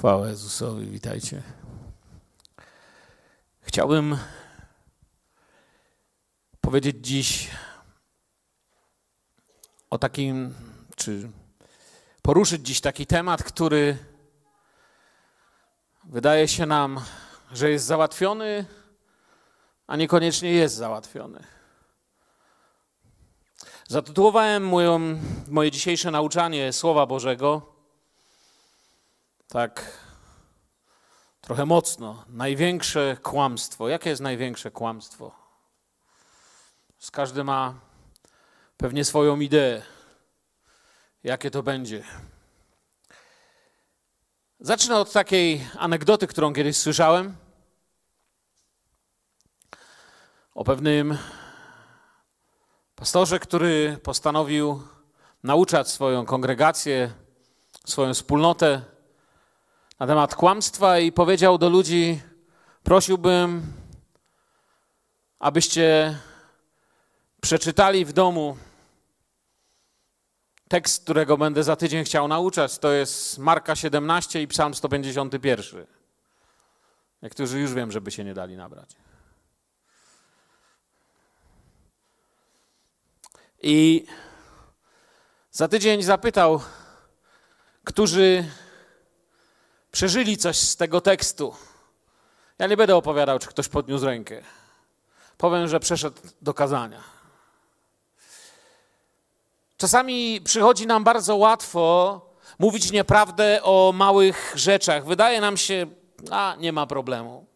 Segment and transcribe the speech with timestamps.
[0.00, 1.42] Chwała Jezusowi, witajcie.
[3.60, 4.18] Chciałbym
[6.60, 7.50] powiedzieć dziś
[9.90, 10.54] o takim,
[10.96, 11.30] czy
[12.22, 13.98] poruszyć dziś taki temat, który
[16.04, 17.00] wydaje się nam,
[17.52, 18.64] że jest załatwiony,
[19.86, 21.44] a niekoniecznie jest załatwiony.
[23.88, 25.00] Zatytułowałem moją,
[25.48, 27.79] moje dzisiejsze nauczanie Słowa Bożego
[29.50, 29.98] tak
[31.40, 32.24] trochę mocno.
[32.28, 33.88] Największe kłamstwo.
[33.88, 35.34] Jakie jest największe kłamstwo?
[36.98, 37.74] Z każdy ma
[38.76, 39.82] pewnie swoją ideę,
[41.24, 42.04] jakie to będzie.
[44.60, 47.36] Zacznę od takiej anegdoty, którą kiedyś słyszałem.
[50.54, 51.18] O pewnym
[52.94, 54.82] pastorze, który postanowił
[55.42, 57.12] nauczać swoją kongregację,
[57.86, 58.99] swoją wspólnotę
[60.00, 62.20] na temat kłamstwa i powiedział do ludzi:
[62.82, 63.72] Prosiłbym,
[65.38, 66.18] abyście
[67.40, 68.56] przeczytali w domu
[70.68, 72.78] tekst, którego będę za tydzień chciał nauczać.
[72.78, 75.86] To jest Marka 17 i Psalm 151.
[77.22, 78.90] Niektórzy już wiem, żeby się nie dali nabrać.
[83.62, 84.06] I
[85.50, 86.60] za tydzień zapytał,
[87.84, 88.44] którzy
[89.92, 91.54] przeżyli coś z tego tekstu.
[92.58, 94.42] Ja nie będę opowiadał, czy ktoś podniósł rękę.
[95.38, 97.02] Powiem, że przeszedł do kazania.
[99.76, 102.20] Czasami przychodzi nam bardzo łatwo
[102.58, 105.06] mówić nieprawdę o małych rzeczach.
[105.06, 105.86] Wydaje nam się,
[106.30, 107.46] a nie ma problemu.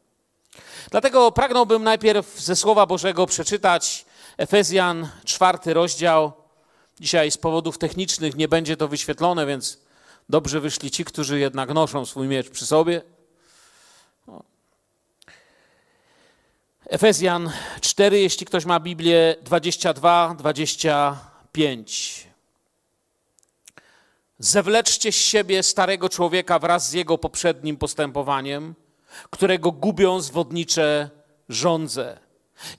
[0.91, 6.33] Dlatego pragnąłbym najpierw ze Słowa Bożego przeczytać Efezjan, czwarty rozdział.
[7.01, 9.79] Dzisiaj z powodów technicznych nie będzie to wyświetlone, więc
[10.29, 13.03] Dobrze wyszli ci, którzy jednak noszą swój miecz przy sobie.
[16.87, 22.27] Efezjan 4, jeśli ktoś ma Biblię, 22, 25.
[24.39, 28.75] Zewleczcie z siebie starego człowieka wraz z jego poprzednim postępowaniem,
[29.31, 31.11] którego gubią zwodnicze
[31.49, 32.24] żądze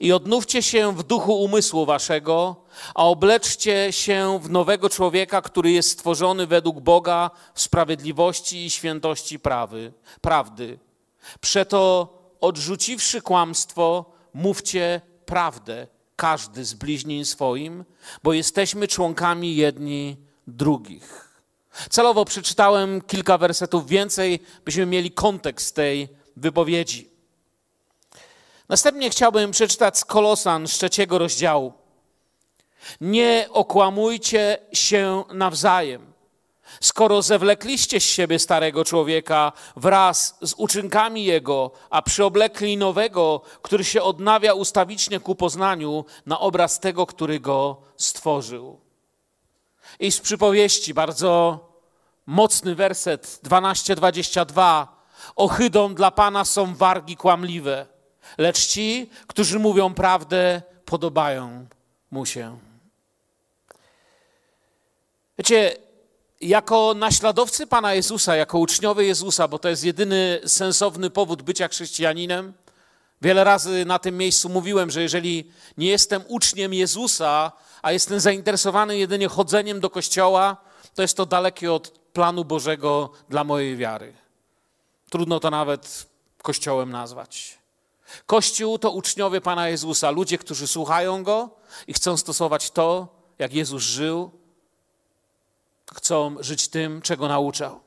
[0.00, 2.56] i odnówcie się w duchu umysłu waszego,
[2.94, 9.38] a obleczcie się w nowego człowieka, który jest stworzony według Boga w sprawiedliwości i świętości
[9.38, 10.78] prawy, prawdy.
[11.40, 12.08] Przeto
[12.40, 14.04] odrzuciwszy kłamstwo,
[14.34, 15.86] mówcie prawdę,
[16.16, 17.84] każdy z bliźnin swoim,
[18.22, 20.16] bo jesteśmy członkami jedni
[20.46, 21.26] drugich.
[21.90, 27.15] Celowo przeczytałem kilka wersetów więcej, byśmy mieli kontekst tej wypowiedzi.
[28.68, 31.72] Następnie chciałbym przeczytać z Kolosan z trzeciego rozdziału.
[33.00, 36.12] Nie okłamujcie się nawzajem.
[36.80, 44.02] Skoro zewlekliście z siebie starego człowieka wraz z uczynkami jego, a przyoblekli nowego, który się
[44.02, 48.80] odnawia ustawicznie ku poznaniu na obraz tego, który go stworzył.
[50.00, 51.58] I z przypowieści bardzo
[52.26, 54.86] mocny werset 12:22.
[55.36, 57.95] Ohydą dla Pana są wargi kłamliwe
[58.38, 61.66] lecz ci, którzy mówią prawdę, podobają
[62.10, 62.58] mu się.
[65.38, 65.76] Wiecie,
[66.40, 72.52] jako naśladowcy Pana Jezusa, jako uczniowie Jezusa, bo to jest jedyny sensowny powód bycia chrześcijaninem,
[73.22, 78.98] wiele razy na tym miejscu mówiłem, że jeżeli nie jestem uczniem Jezusa, a jestem zainteresowany
[78.98, 80.56] jedynie chodzeniem do kościoła,
[80.94, 84.12] to jest to dalekie od planu Bożego dla mojej wiary.
[85.10, 86.06] Trudno to nawet
[86.42, 87.58] kościołem nazwać.
[88.26, 91.50] Kościół to uczniowie Pana Jezusa, ludzie, którzy słuchają Go
[91.86, 93.08] i chcą stosować to,
[93.38, 94.30] jak Jezus żył,
[95.94, 97.80] chcą żyć tym, czego nauczał.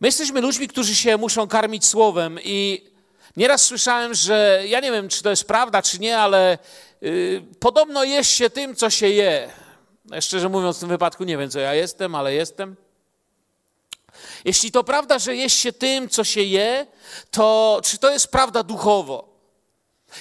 [0.00, 2.84] My jesteśmy ludźmi, którzy się muszą karmić słowem i
[3.36, 6.58] nieraz słyszałem, że ja nie wiem, czy to jest prawda, czy nie, ale
[7.00, 9.50] yy, podobno jest się tym, co się je.
[10.20, 12.76] Szczerze mówiąc, w tym wypadku nie wiem, co ja jestem, ale jestem.
[14.46, 16.86] Jeśli to prawda, że jest się tym, co się je,
[17.30, 19.28] to czy to jest prawda duchowo?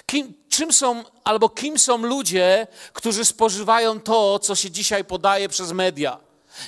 [0.06, 5.72] Kim, czym są, albo kim są ludzie, którzy spożywają to, co się dzisiaj podaje przez
[5.72, 6.20] media?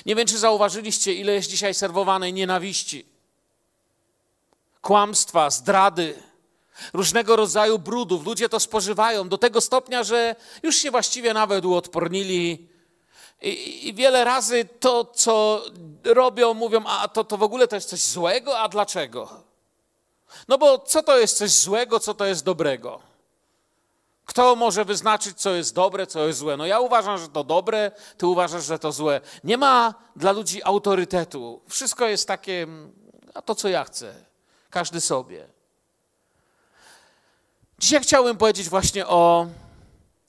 [0.06, 3.06] Nie wiem, czy zauważyliście, ile jest dzisiaj serwowanej nienawiści,
[4.82, 6.22] kłamstwa, zdrady,
[6.92, 8.26] różnego rodzaju brudów.
[8.26, 12.67] Ludzie to spożywają do tego stopnia, że już się właściwie nawet uodpornili
[13.42, 15.62] i, I, wiele razy to, co
[16.04, 19.28] robią, mówią, a to, to w ogóle to jest coś złego, a dlaczego?
[20.48, 23.00] No bo co to jest coś złego, co to jest dobrego?
[24.26, 26.56] Kto może wyznaczyć, co jest dobre, co jest złe?
[26.56, 29.20] No ja uważam, że to dobre, ty uważasz, że to złe.
[29.44, 31.60] Nie ma dla ludzi autorytetu.
[31.68, 32.66] Wszystko jest takie,
[33.34, 34.14] a to co ja chcę.
[34.70, 35.48] Każdy sobie.
[37.78, 39.46] Dzisiaj chciałbym powiedzieć właśnie o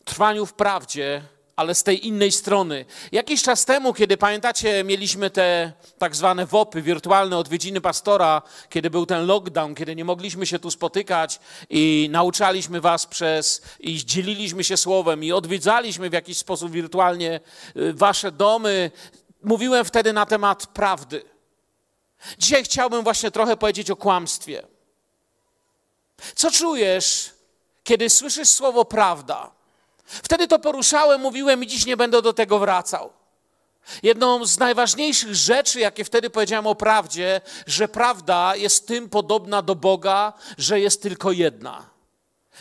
[0.05, 1.21] trwaniu w prawdzie,
[1.59, 2.85] ale z tej innej strony.
[3.11, 9.05] Jakiś czas temu, kiedy pamiętacie, mieliśmy te tak zwane WOPy, wirtualne odwiedziny pastora, kiedy był
[9.05, 11.39] ten lockdown, kiedy nie mogliśmy się tu spotykać
[11.69, 17.39] i nauczaliśmy was przez, i dzieliliśmy się słowem i odwiedzaliśmy w jakiś sposób wirtualnie
[17.77, 18.91] y, wasze domy.
[19.43, 21.21] Mówiłem wtedy na temat prawdy.
[22.37, 24.63] Dzisiaj chciałbym właśnie trochę powiedzieć o kłamstwie.
[26.35, 27.31] Co czujesz,
[27.83, 29.58] kiedy słyszysz słowo prawda?
[30.09, 33.13] Wtedy to poruszałem, mówiłem i dziś nie będę do tego wracał.
[34.03, 39.75] Jedną z najważniejszych rzeczy, jakie wtedy powiedziałem o prawdzie, że prawda jest tym podobna do
[39.75, 41.89] Boga, że jest tylko jedna.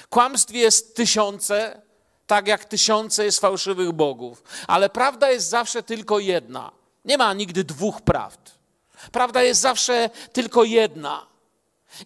[0.09, 1.83] Kłamstw jest tysiące,
[2.27, 6.73] tak jak tysiące jest fałszywych bogów, ale prawda jest zawsze tylko jedna.
[7.05, 8.51] Nie ma nigdy dwóch prawd.
[9.12, 11.27] Prawda jest zawsze tylko jedna.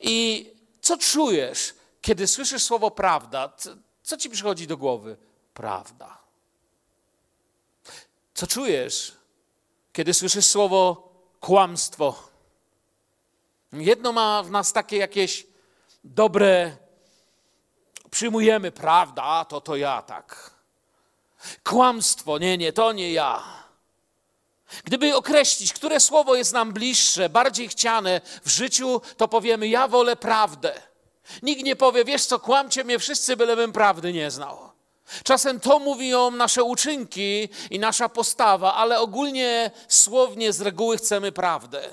[0.01, 0.47] I
[0.81, 3.53] co czujesz, kiedy słyszysz słowo prawda?
[4.03, 5.17] Co ci przychodzi do głowy?
[5.55, 6.19] Prawda.
[8.35, 9.17] Co czujesz,
[9.93, 12.29] kiedy słyszysz słowo kłamstwo?
[13.73, 15.47] Jedno ma w nas takie jakieś
[16.05, 16.77] dobre,
[18.11, 20.51] przyjmujemy, prawda, to to ja tak.
[21.65, 23.43] Kłamstwo, nie, nie, to nie ja.
[24.85, 30.17] Gdyby określić, które słowo jest nam bliższe, bardziej chciane w życiu, to powiemy: Ja wolę
[30.17, 30.83] prawdę.
[31.43, 34.72] Nikt nie powie, wiesz co, kłamcie mnie wszyscy, bylebym prawdy nie znał.
[35.25, 41.91] Czasem to mówią nasze uczynki i nasza postawa, ale ogólnie słownie z reguły chcemy prawdę.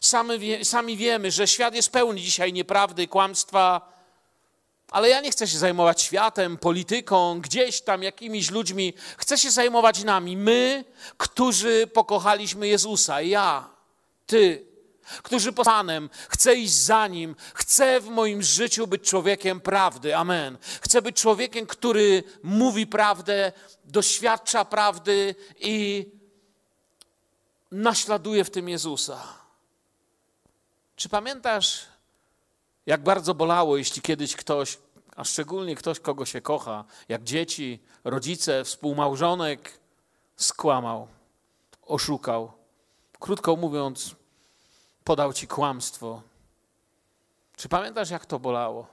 [0.00, 3.92] Sami, wie, sami wiemy, że świat jest pełny dzisiaj nieprawdy kłamstwa,
[4.90, 8.94] ale ja nie chcę się zajmować światem, polityką, gdzieś tam jakimiś ludźmi.
[9.16, 10.36] Chcę się zajmować nami.
[10.36, 10.84] My,
[11.16, 13.20] którzy pokochaliśmy Jezusa.
[13.20, 13.68] Ja,
[14.26, 14.67] ty,
[15.22, 20.16] którzy po Panem, chcę iść za Nim, chcę w moim życiu być człowiekiem prawdy.
[20.16, 20.58] Amen.
[20.80, 23.52] Chcę być człowiekiem, który mówi prawdę,
[23.84, 26.06] doświadcza prawdy i
[27.70, 29.22] naśladuje w tym Jezusa.
[30.96, 31.86] Czy pamiętasz,
[32.86, 34.78] jak bardzo bolało, jeśli kiedyś ktoś,
[35.16, 39.78] a szczególnie ktoś, kogo się kocha, jak dzieci, rodzice, współmałżonek,
[40.36, 41.08] skłamał,
[41.82, 42.52] oszukał.
[43.20, 44.14] Krótko mówiąc,
[45.08, 46.22] podał ci kłamstwo.
[47.56, 48.86] Czy pamiętasz, jak to bolało?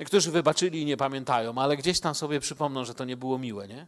[0.00, 3.68] Niektórzy wybaczyli i nie pamiętają, ale gdzieś tam sobie przypomną, że to nie było miłe,
[3.68, 3.86] nie?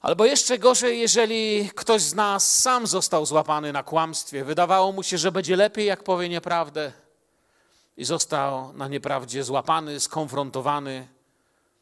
[0.00, 4.44] Albo jeszcze gorzej, jeżeli ktoś z nas sam został złapany na kłamstwie.
[4.44, 6.92] Wydawało mu się, że będzie lepiej, jak powie nieprawdę,
[7.96, 11.08] i został na nieprawdzie złapany, skonfrontowany.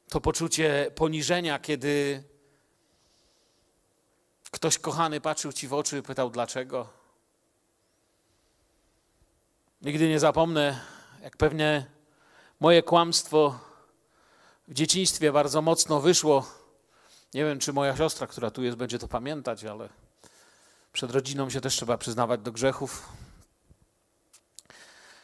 [0.09, 2.23] To poczucie poniżenia, kiedy
[4.51, 7.04] ktoś kochany patrzył ci w oczy i pytał dlaczego.
[9.85, 10.81] Nigdy nie zapomnę,
[11.23, 11.87] jak pewnie
[12.61, 13.59] moje kłamstwo
[14.69, 16.47] w dzieciństwie bardzo mocno wyszło.
[17.35, 19.89] Nie wiem, czy moja siostra, która tu jest, będzie to pamiętać, ale
[20.93, 23.09] przed rodziną się też trzeba przyznawać do grzechów.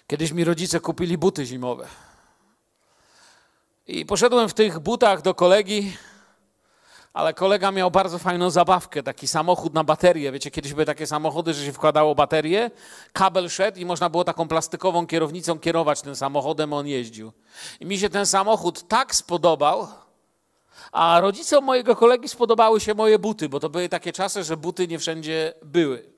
[0.07, 1.89] Kiedyś mi rodzice kupili buty zimowe.
[3.87, 5.97] I poszedłem w tych butach do kolegi,
[7.13, 10.33] ale kolega miał bardzo fajną zabawkę, taki samochód na baterię.
[10.33, 12.71] Wiecie, kiedyś były takie samochody, że się wkładało baterię,
[13.13, 17.33] kabel szedł i można było taką plastikową kierownicą kierować tym samochodem, on jeździł.
[17.81, 19.89] I mi się ten samochód tak spodobał,
[20.93, 24.89] a rodzicom mojego kolegi spodobały się moje buty, bo to były takie czasy, że buty
[24.89, 26.11] nie wszędzie były.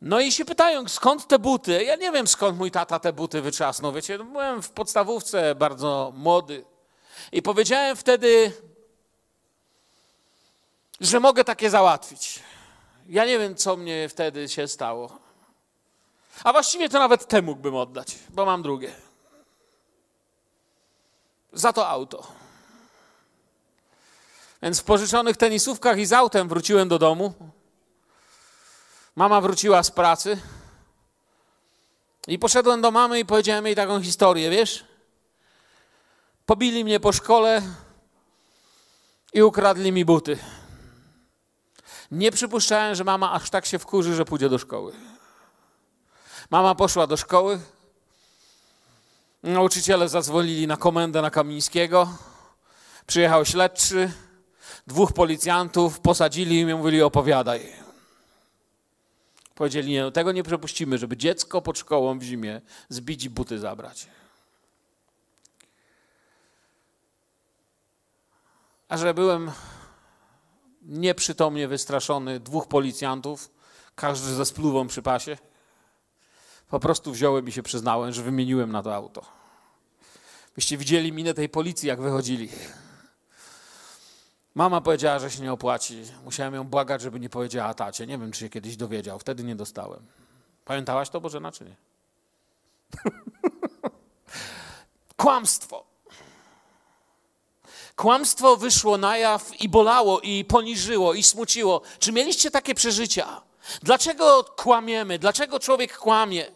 [0.00, 1.84] No i się pytają, skąd te buty?
[1.84, 3.92] Ja nie wiem, skąd mój tata te buty wyczasnął.
[3.92, 6.64] Wiecie, byłem w podstawówce bardzo młody.
[7.32, 8.52] I powiedziałem wtedy,
[11.02, 12.40] że mogę takie załatwić.
[13.08, 15.18] Ja nie wiem, co mnie wtedy się stało.
[16.44, 18.94] A właściwie to nawet te mógłbym oddać, bo mam drugie.
[21.52, 22.26] Za to auto.
[24.62, 27.34] Więc w pożyczonych tenisówkach i z autem wróciłem do domu.
[29.16, 30.40] Mama wróciła z pracy.
[32.26, 34.84] I poszedłem do mamy i powiedziałem jej taką historię, wiesz?
[36.46, 37.62] Pobili mnie po szkole
[39.32, 40.38] i ukradli mi buty.
[42.12, 44.92] Nie przypuszczałem, że mama aż tak się wkurzy, że pójdzie do szkoły.
[46.50, 47.60] Mama poszła do szkoły.
[49.42, 52.18] Nauczyciele zadzwonili na komendę na Kamińskiego.
[53.06, 54.12] Przyjechał śledczy.
[54.86, 57.72] Dwóch policjantów posadzili i mówili: opowiadaj.
[59.54, 63.58] Powiedzieli: Nie, no, tego nie przepuścimy, żeby dziecko pod szkołą w zimie zbić i buty
[63.58, 64.06] zabrać.
[68.88, 69.52] A że byłem
[70.82, 73.50] nieprzytomnie wystraszony dwóch policjantów,
[73.94, 75.38] każdy ze spluwą przy pasie,
[76.68, 79.22] po prostu wziąłem i się przyznałem, że wymieniłem na to auto.
[80.54, 82.48] Byście widzieli minę tej policji, jak wychodzili.
[84.54, 86.02] Mama powiedziała, że się nie opłaci.
[86.24, 88.06] Musiałem ją błagać, żeby nie powiedziała tacie.
[88.06, 89.18] Nie wiem, czy się kiedyś dowiedział.
[89.18, 90.06] Wtedy nie dostałem.
[90.64, 91.76] Pamiętałaś to, Bożena, czy nie?
[95.16, 95.91] Kłamstwo.
[97.96, 101.82] Kłamstwo wyszło na jaw i bolało, i poniżyło, i smuciło.
[101.98, 103.42] Czy mieliście takie przeżycia?
[103.82, 105.18] Dlaczego kłamiemy?
[105.18, 106.46] Dlaczego człowiek kłamie?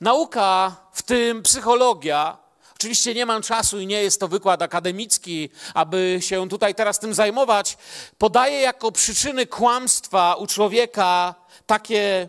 [0.00, 2.38] Nauka, w tym psychologia,
[2.74, 7.14] oczywiście nie mam czasu i nie jest to wykład akademicki, aby się tutaj teraz tym
[7.14, 7.76] zajmować,
[8.18, 11.34] podaje jako przyczyny kłamstwa u człowieka
[11.66, 12.28] takie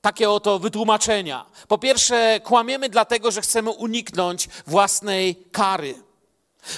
[0.00, 1.46] takie oto wytłumaczenia.
[1.68, 5.94] Po pierwsze, kłamiemy dlatego, że chcemy uniknąć własnej kary.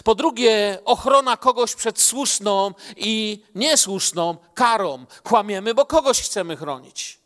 [0.04, 5.06] Po drugie, ochrona kogoś przed słuszną i niesłuszną karą.
[5.22, 7.18] Kłamiemy, bo kogoś chcemy chronić.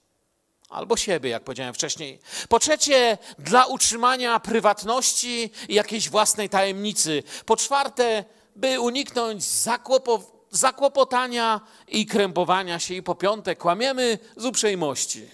[0.69, 2.21] Albo siebie, jak powiedziałem wcześniej.
[2.49, 7.23] Po trzecie, dla utrzymania prywatności i jakiejś własnej tajemnicy.
[7.47, 8.25] Po czwarte,
[8.57, 9.45] by uniknąć
[10.51, 12.95] zakłopotania i krępowania się.
[12.95, 15.29] I po piąte, kłamiemy z uprzejmości.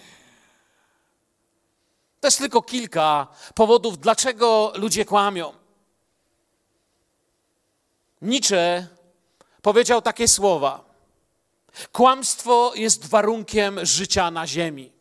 [2.23, 5.64] Jest tylko kilka powodów, dlaczego ludzie kłamią.
[8.21, 8.87] Nietzsche
[9.61, 10.83] powiedział takie słowa:
[11.91, 14.91] Kłamstwo jest warunkiem życia na ziemi.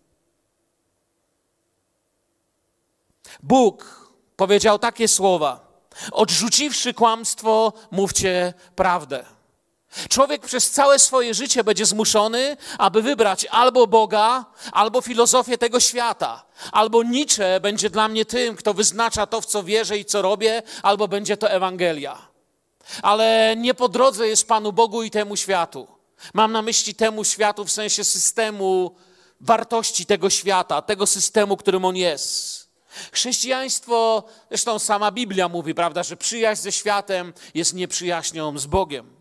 [3.43, 5.61] Bóg powiedział takie słowa:
[6.13, 9.25] Odrzuciwszy kłamstwo, mówcie prawdę.
[10.09, 16.45] Człowiek przez całe swoje życie będzie zmuszony, aby wybrać albo Boga, albo filozofię tego świata.
[16.73, 20.63] Albo Nietzsche będzie dla mnie tym, kto wyznacza to, w co wierzę i co robię,
[20.83, 22.34] albo będzie to Ewangelia.
[23.03, 25.87] Ale nie po drodze jest Panu Bogu i temu światu.
[26.35, 28.97] Mam na myśli temu światu w sensie systemu
[29.41, 32.65] wartości tego świata, tego systemu, którym on jest.
[33.13, 39.15] Chrześcijaństwo, zresztą sama Biblia mówi, prawda, że przyjaźń ze światem jest nieprzyjaźnią z Bogiem.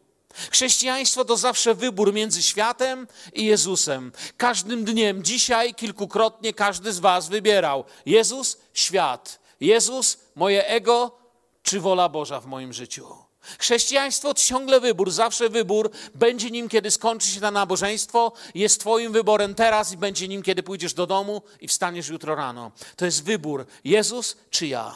[0.52, 4.12] Chrześcijaństwo to zawsze wybór między światem i Jezusem.
[4.38, 9.40] Każdym dniem, dzisiaj kilkukrotnie każdy z Was wybierał Jezus, świat.
[9.60, 11.18] Jezus, moje ego,
[11.64, 13.23] czy wola Boża w moim życiu.
[13.60, 15.92] Chrześcijaństwo ciągle wybór, zawsze wybór.
[16.16, 20.64] Będzie nim, kiedy skończy się to nabożeństwo, jest Twoim wyborem teraz i będzie nim, kiedy
[20.64, 22.72] pójdziesz do domu i wstaniesz jutro rano.
[22.96, 24.96] To jest wybór Jezus czy ja.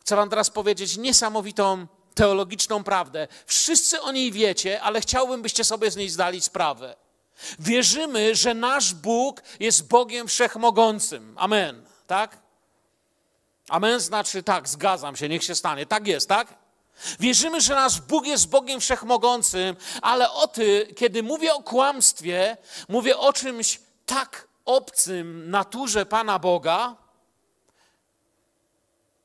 [0.00, 3.28] Chcę Wam teraz powiedzieć niesamowitą teologiczną prawdę.
[3.46, 6.96] Wszyscy o niej wiecie, ale chciałbym, byście sobie z niej zdali sprawę.
[7.58, 11.34] Wierzymy, że nasz Bóg jest Bogiem wszechmogącym.
[11.38, 11.86] Amen.
[12.06, 12.38] Tak?
[13.68, 15.86] Amen znaczy tak, zgadzam się, niech się stanie.
[15.86, 16.65] Tak jest, tak?
[17.20, 22.56] Wierzymy, że nasz Bóg jest Bogiem wszechmogącym, ale o ty, kiedy mówię o kłamstwie,
[22.88, 26.96] mówię o czymś tak obcym naturze Pana Boga,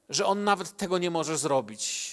[0.09, 2.11] że On nawet tego nie może zrobić.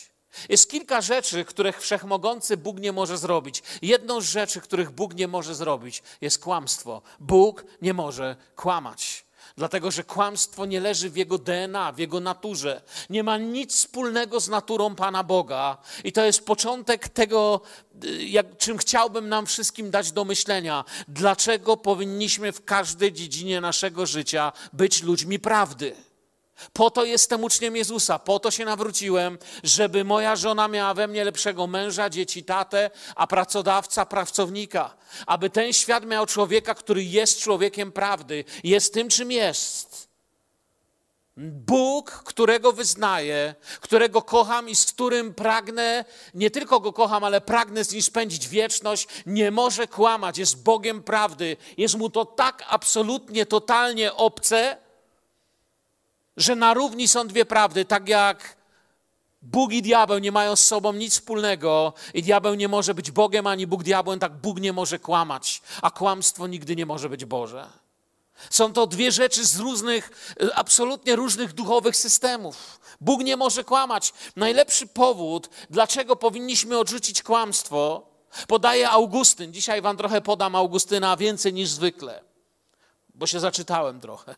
[0.48, 3.62] Jest kilka rzeczy, których wszechmogący Bóg nie może zrobić.
[3.82, 7.02] Jedną z rzeczy, których Bóg nie może zrobić, jest kłamstwo.
[7.20, 9.24] Bóg nie może kłamać.
[9.58, 12.82] Dlatego, że kłamstwo nie leży w jego DNA, w jego naturze.
[13.10, 15.76] Nie ma nic wspólnego z naturą Pana Boga.
[16.04, 17.60] I to jest początek tego,
[18.18, 20.84] jak, czym chciałbym nam wszystkim dać do myślenia.
[21.08, 26.07] Dlaczego powinniśmy w każdej dziedzinie naszego życia być ludźmi prawdy?
[26.72, 31.24] Po to jestem uczniem Jezusa, po to się nawróciłem, żeby moja żona miała we mnie
[31.24, 34.94] lepszego męża, dzieci, tatę, a pracodawca pracownika.
[35.26, 40.08] Aby ten świat miał człowieka, który jest człowiekiem prawdy, jest tym, czym jest.
[41.40, 47.84] Bóg, którego wyznaję, którego kocham i z którym pragnę, nie tylko go kocham, ale pragnę
[47.84, 51.56] z nim spędzić wieczność, nie może kłamać, jest Bogiem prawdy.
[51.76, 54.76] Jest mu to tak absolutnie, totalnie obce,
[56.38, 58.56] że na równi są dwie prawdy, tak jak
[59.42, 63.46] Bóg i diabeł nie mają z sobą nic wspólnego i diabeł nie może być Bogiem,
[63.46, 67.66] ani Bóg diabłem, tak Bóg nie może kłamać, a kłamstwo nigdy nie może być Boże.
[68.50, 72.80] Są to dwie rzeczy z różnych, absolutnie różnych duchowych systemów.
[73.00, 74.12] Bóg nie może kłamać.
[74.36, 78.06] Najlepszy powód, dlaczego powinniśmy odrzucić kłamstwo,
[78.48, 79.52] podaje Augustyn.
[79.52, 82.24] Dzisiaj wam trochę podam Augustyna więcej niż zwykle,
[83.14, 84.34] bo się zaczytałem trochę.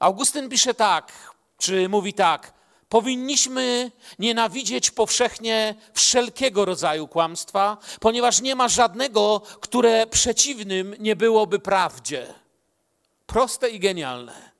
[0.00, 1.12] Augustyn pisze tak,
[1.58, 2.52] czy mówi tak:
[2.88, 12.34] Powinniśmy nienawidzieć powszechnie wszelkiego rodzaju kłamstwa, ponieważ nie ma żadnego, które przeciwnym nie byłoby prawdzie.
[13.26, 14.50] Proste i genialne.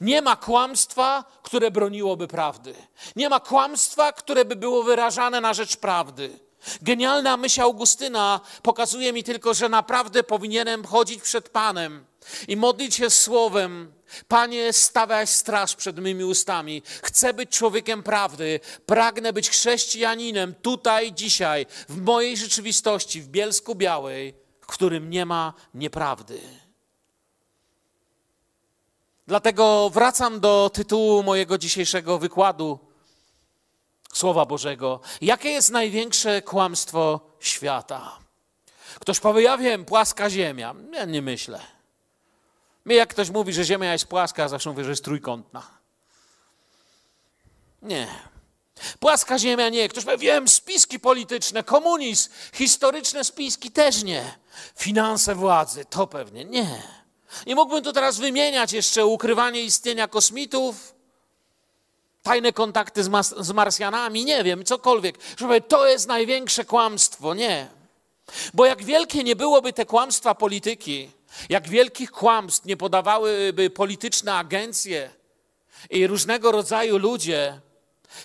[0.00, 2.74] Nie ma kłamstwa, które broniłoby prawdy.
[3.16, 6.38] Nie ma kłamstwa, które by było wyrażane na rzecz prawdy.
[6.82, 12.04] Genialna myśl Augustyna pokazuje mi tylko, że naprawdę powinienem chodzić przed Panem
[12.48, 13.92] i modlić się słowem:
[14.28, 16.82] Panie, stawiaj straż przed mymi ustami.
[17.02, 18.60] Chcę być człowiekiem prawdy.
[18.86, 25.54] Pragnę być chrześcijaninem tutaj, dzisiaj, w mojej rzeczywistości, w Bielsku Białej, w którym nie ma
[25.74, 26.40] nieprawdy.
[29.26, 32.78] Dlatego wracam do tytułu mojego dzisiejszego wykładu
[34.12, 35.00] Słowa Bożego.
[35.20, 38.18] Jakie jest największe kłamstwo świata?
[39.00, 40.74] Ktoś powie, ja wiem, płaska ziemia.
[40.92, 41.60] Ja nie myślę.
[42.84, 45.62] Mnie jak ktoś mówi, że ziemia jest płaska, zawsze mówię, że jest trójkątna.
[47.82, 48.08] Nie.
[49.00, 49.88] Płaska ziemia nie.
[49.88, 54.34] Ktoś powie, wiem, spiski polityczne, komunizm, historyczne spiski też nie.
[54.76, 56.82] Finanse władzy, to pewnie nie.
[57.46, 60.94] I mógłbym tu teraz wymieniać jeszcze ukrywanie istnienia kosmitów,
[62.22, 65.18] tajne kontakty z, mas- z Marsjanami, nie wiem, cokolwiek.
[65.38, 67.34] Żeby to jest największe kłamstwo.
[67.34, 67.68] Nie.
[68.54, 71.10] Bo jak wielkie nie byłoby te kłamstwa polityki,
[71.48, 75.10] jak wielkich kłamstw nie podawałyby polityczne agencje
[75.90, 77.60] i różnego rodzaju ludzie,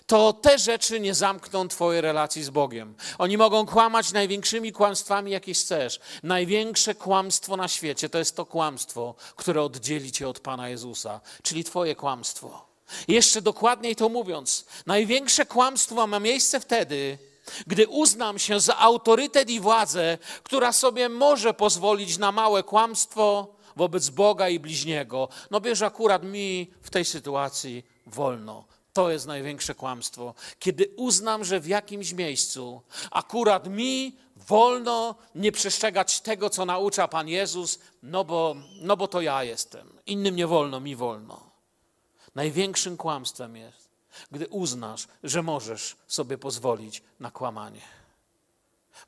[0.06, 2.96] to te rzeczy nie zamkną Twojej relacji z Bogiem.
[3.18, 6.00] Oni mogą kłamać największymi kłamstwami, jakie chcesz.
[6.24, 11.64] Największe kłamstwo na świecie to jest to kłamstwo, które oddzieli Cię od Pana Jezusa, czyli
[11.64, 12.66] Twoje kłamstwo.
[13.08, 17.18] Jeszcze dokładniej to mówiąc, największe kłamstwo ma miejsce wtedy,
[17.68, 24.10] gdy uznam się za autorytet i władzę, która sobie może pozwolić na małe kłamstwo wobec
[24.10, 25.30] Boga i bliźniego.
[25.52, 28.66] No bierz akurat mi w tej sytuacji wolno.
[28.94, 30.34] To jest największe kłamstwo.
[30.60, 37.28] Kiedy uznam, że w jakimś miejscu akurat mi wolno nie przestrzegać tego, co naucza Pan
[37.28, 40.00] Jezus, no bo, no bo to ja jestem.
[40.06, 41.52] Innym nie wolno, mi wolno.
[42.36, 43.85] Największym kłamstwem jest,
[44.32, 47.82] gdy uznasz, że możesz sobie pozwolić na kłamanie.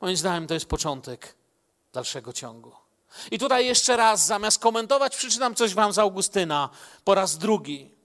[0.02, 1.36] Moim zdaniem to jest początek
[1.94, 2.72] dalszego ciągu.
[3.32, 6.70] I tutaj jeszcze raz, zamiast komentować, przeczytam coś wam z Augustyna
[7.04, 7.98] po raz drugi.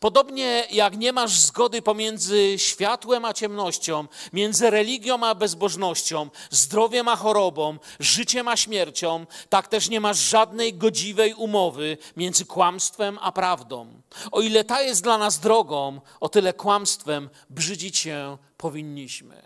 [0.00, 7.16] Podobnie jak nie masz zgody pomiędzy światłem a ciemnością, między religią a bezbożnością, zdrowiem a
[7.16, 14.01] chorobą, życiem a śmiercią, tak też nie masz żadnej godziwej umowy między kłamstwem a prawdą.
[14.32, 19.42] O ile ta jest dla nas drogą, o tyle kłamstwem brzydzić się powinniśmy.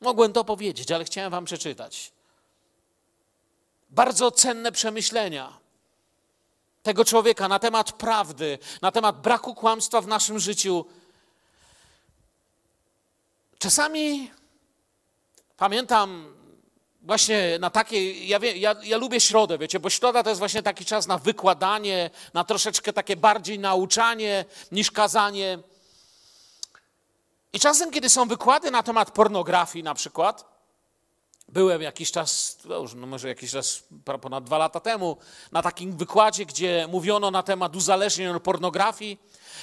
[0.00, 2.12] Mogłem to powiedzieć, ale chciałem Wam przeczytać.
[3.90, 5.60] Bardzo cenne przemyślenia
[6.82, 10.84] tego człowieka na temat prawdy, na temat braku kłamstwa w naszym życiu.
[13.58, 14.30] Czasami
[15.56, 16.34] pamiętam
[17.02, 20.62] właśnie na takiej, ja, wie, ja, ja, lubię środę, wiecie, bo środa to jest właśnie
[20.62, 25.58] taki czas na wykładanie, na troszeczkę takie bardziej nauczanie niż kazanie.
[27.52, 30.50] I czasem, kiedy są wykłady na temat pornografii na przykład,
[31.52, 33.82] Byłem jakiś czas, już no może jakiś czas,
[34.20, 35.16] ponad dwa lata temu,
[35.52, 39.18] na takim wykładzie, gdzie mówiono na temat uzależnień od pornografii.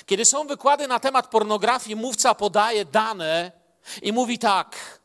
[0.05, 3.51] Kiedy są wykłady na temat pornografii, mówca podaje dane
[4.01, 4.99] i mówi tak: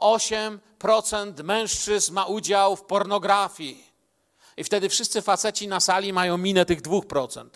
[0.00, 3.94] 98% mężczyzn ma udział w pornografii.
[4.56, 7.48] I wtedy wszyscy faceci na sali mają minę tych 2%.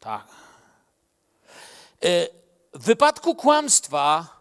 [0.00, 0.26] Tak.
[2.02, 2.26] E,
[2.74, 4.38] w wypadku kłamstwa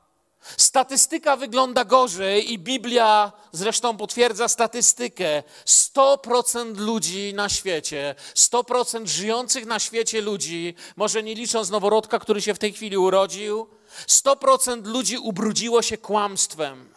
[0.58, 5.44] Statystyka wygląda gorzej i Biblia zresztą potwierdza statystykę.
[5.66, 12.54] 100% ludzi na świecie, 100% żyjących na świecie ludzi, może nie licząc noworodka, który się
[12.54, 13.68] w tej chwili urodził,
[14.08, 16.94] 100% ludzi ubrudziło się kłamstwem.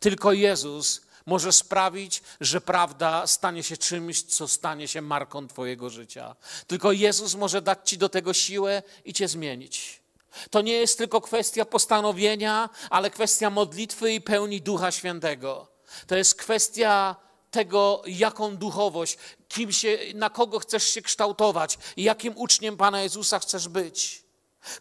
[0.00, 6.36] Tylko Jezus może sprawić, że prawda stanie się czymś, co stanie się marką Twojego życia.
[6.66, 10.02] Tylko Jezus może dać Ci do tego siłę i Cię zmienić.
[10.50, 15.68] To nie jest tylko kwestia postanowienia, ale kwestia modlitwy i pełni Ducha Świętego.
[16.06, 17.16] To jest kwestia
[17.50, 19.18] tego, jaką duchowość,
[19.48, 24.25] kim się, na kogo chcesz się kształtować jakim uczniem Pana Jezusa chcesz być.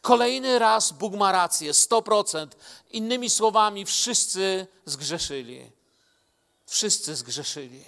[0.01, 2.47] Kolejny raz Bóg ma rację, 100%.
[2.91, 5.71] Innymi słowami, wszyscy zgrzeszyli.
[6.65, 7.85] Wszyscy zgrzeszyli.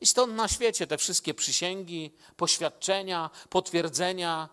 [0.00, 4.48] I stąd na świecie te wszystkie przysięgi, poświadczenia, potwierdzenia,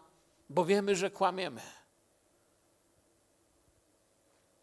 [0.50, 1.62] bo wiemy, że kłamiemy.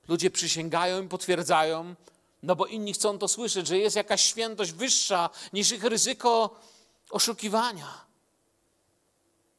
[0.09, 1.95] Ludzie przysięgają i potwierdzają,
[2.43, 6.61] no bo inni chcą to słyszeć, że jest jakaś świętość wyższa niż ich ryzyko
[7.11, 8.05] oszukiwania,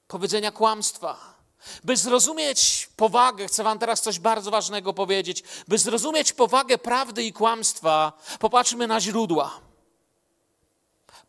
[0.07, 1.38] powiedzenia kłamstwa.
[1.83, 5.43] By zrozumieć powagę, chcę Wam teraz coś bardzo ważnego powiedzieć.
[5.67, 9.59] By zrozumieć powagę prawdy i kłamstwa, popatrzmy na źródła.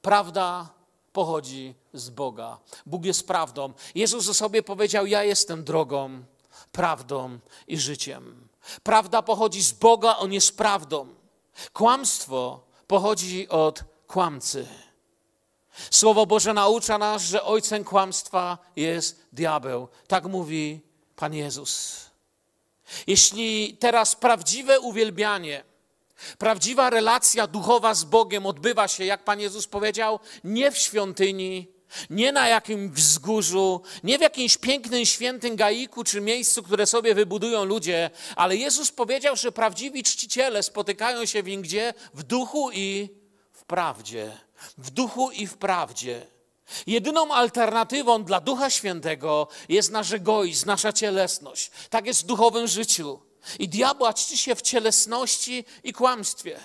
[0.03, 0.69] Prawda
[1.13, 2.59] pochodzi z Boga.
[2.87, 3.73] Bóg jest prawdą.
[3.95, 6.25] Jezus o sobie powiedział: Ja jestem drogą,
[6.73, 7.39] prawdą
[7.69, 8.49] i życiem.
[8.83, 11.07] Prawda pochodzi z Boga, on jest prawdą.
[11.73, 14.67] Kłamstwo pochodzi od kłamcy.
[15.91, 19.89] Słowo Boże naucza nas, że ojcem kłamstwa jest diabeł.
[20.07, 20.81] Tak mówi
[21.17, 22.01] Pan Jezus.
[23.07, 25.65] Jeśli teraz prawdziwe uwielbianie,
[26.39, 31.69] prawdziwa relacja duchowa z Bogiem odbywa się, jak Pan Jezus powiedział, nie w świątyni,
[32.11, 37.65] nie na jakimś wzgórzu, nie w jakimś pięknym, świętym gaiku czy miejscu, które sobie wybudują
[37.65, 41.95] ludzie, ale Jezus powiedział, że prawdziwi czciciele spotykają się w nim gdzie?
[42.15, 43.20] W duchu i
[43.71, 44.37] prawdzie.
[44.79, 46.27] W duchu i w prawdzie.
[46.87, 51.71] Jedyną alternatywą dla Ducha Świętego jest nasz egoizm, nasza cielesność.
[51.91, 53.21] Tak jest w duchowym życiu.
[53.59, 56.61] I diabła czci się w cielesności i kłamstwie.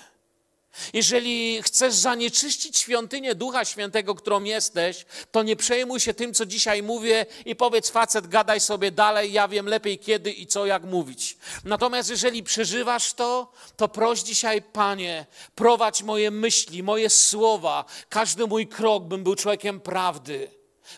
[0.93, 6.83] Jeżeli chcesz zanieczyścić świątynię Ducha Świętego, którą jesteś, to nie przejmuj się tym, co dzisiaj
[6.83, 11.37] mówię i powiedz facet, gadaj sobie dalej, ja wiem lepiej kiedy i co, jak mówić.
[11.63, 18.67] Natomiast jeżeli przeżywasz to, to proś dzisiaj, Panie, prowadź moje myśli, moje słowa, każdy mój
[18.67, 20.51] krok, bym był człowiekiem prawdy,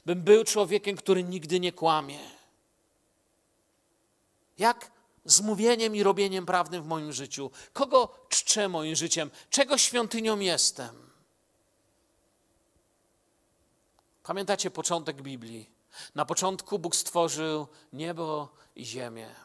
[0.05, 2.19] bym był człowiekiem, który nigdy nie kłamie.
[4.57, 4.96] Jak
[5.27, 7.51] z mówieniem i robieniem prawnym w moim życiu?
[7.73, 9.31] Kogo czczę moim życiem?
[9.49, 11.07] Czego świątynią jestem?
[14.23, 15.69] Pamiętacie początek Biblii?
[16.15, 19.35] Na początku Bóg stworzył niebo i ziemię.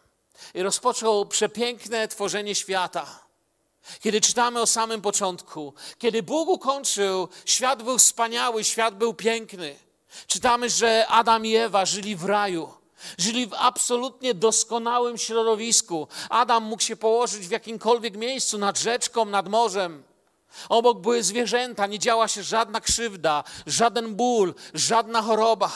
[0.55, 3.23] I rozpoczął przepiękne tworzenie świata.
[4.01, 9.79] Kiedy czytamy o samym początku, kiedy Bóg ukończył, świat był wspaniały, świat był piękny.
[10.27, 12.82] Czytamy, że Adam i Ewa żyli w raju.
[13.19, 16.09] Żyli w absolutnie doskonałym środowisku.
[16.31, 20.03] Adam mógł się położyć w jakimkolwiek miejscu, nad rzeczką, nad morzem.
[20.69, 25.73] Obok były zwierzęta, nie działa się żadna krzywda, żaden ból, żadna choroba.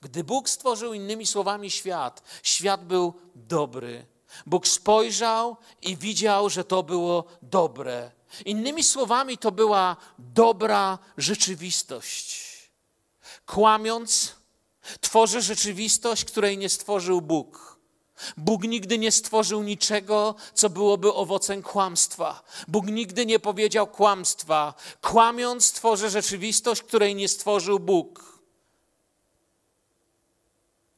[0.00, 4.06] Gdy Bóg stworzył innymi słowami świat, świat był dobry.
[4.46, 8.10] Bóg spojrzał i widział, że to było dobre.
[8.44, 12.46] Innymi słowami, to była dobra rzeczywistość.
[13.46, 14.34] Kłamiąc,
[15.00, 17.76] Tworzy rzeczywistość, której nie stworzył Bóg.
[18.36, 22.42] Bóg nigdy nie stworzył niczego, co byłoby owocem kłamstwa.
[22.68, 24.74] Bóg nigdy nie powiedział kłamstwa.
[25.02, 28.38] Kłamiąc, tworzy rzeczywistość, której nie stworzył Bóg.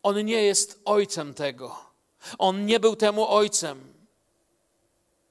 [0.02, 1.76] On nie jest ojcem tego.
[2.38, 3.94] On nie był temu ojcem.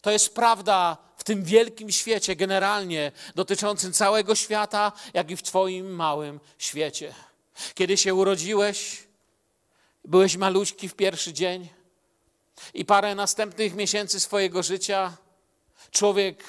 [0.01, 5.95] To jest prawda w tym wielkim świecie, generalnie dotyczącym całego świata, jak i w Twoim
[5.95, 7.13] małym świecie.
[7.75, 9.03] Kiedy się urodziłeś,
[10.05, 11.69] byłeś maluśki w pierwszy dzień
[12.73, 15.17] i parę następnych miesięcy swojego życia
[15.91, 16.43] człowiek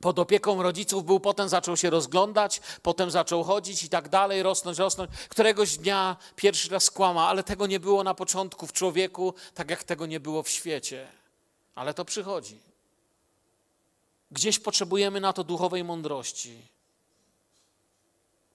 [0.00, 4.78] pod opieką rodziców był, potem zaczął się rozglądać, potem zaczął chodzić i tak dalej, rosnąć,
[4.78, 5.10] rosnąć.
[5.28, 9.84] Któregoś dnia pierwszy raz kłama, ale tego nie było na początku w człowieku, tak jak
[9.84, 11.08] tego nie było w świecie.
[11.74, 12.58] Ale to przychodzi.
[14.30, 16.62] Gdzieś potrzebujemy na to duchowej mądrości.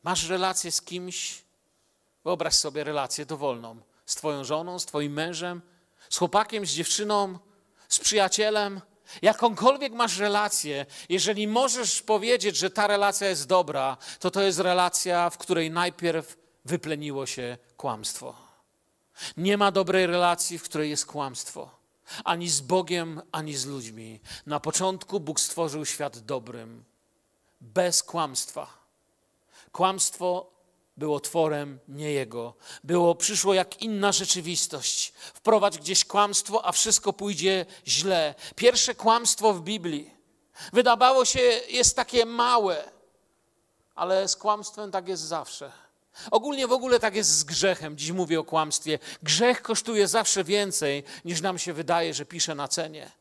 [0.04, 1.42] Masz relację z kimś,
[2.24, 5.62] wyobraź sobie relację dowolną, z twoją żoną, z twoim mężem,
[6.10, 7.40] z chłopakiem, z dziewczyną,
[7.90, 8.82] z przyjacielem,
[9.22, 15.30] jakąkolwiek masz relację, jeżeli możesz powiedzieć, że ta relacja jest dobra, to to jest relacja,
[15.30, 18.36] w której najpierw wypleniło się kłamstwo.
[19.38, 21.70] Nie ma dobrej relacji, w której jest kłamstwo.
[22.24, 24.20] Ani z Bogiem, ani z ludźmi.
[24.46, 26.84] Na początku Bóg stworzył świat dobrym,
[27.62, 28.83] bez kłamstwa.
[29.74, 30.52] Kłamstwo
[30.98, 32.54] było tworem nie jego.
[32.84, 35.14] Było, przyszło jak inna rzeczywistość.
[35.34, 38.36] Wprowadź gdzieś kłamstwo, a wszystko pójdzie źle.
[38.56, 40.14] Pierwsze kłamstwo w Biblii.
[40.74, 42.92] Wydawało się, jest takie małe,
[43.96, 45.72] ale z kłamstwem tak jest zawsze.
[46.32, 47.98] Ogólnie w ogóle tak jest z grzechem.
[47.98, 49.00] Dziś mówię o kłamstwie.
[49.24, 53.12] Grzech kosztuje zawsze więcej, niż nam się wydaje, że pisze na cenie.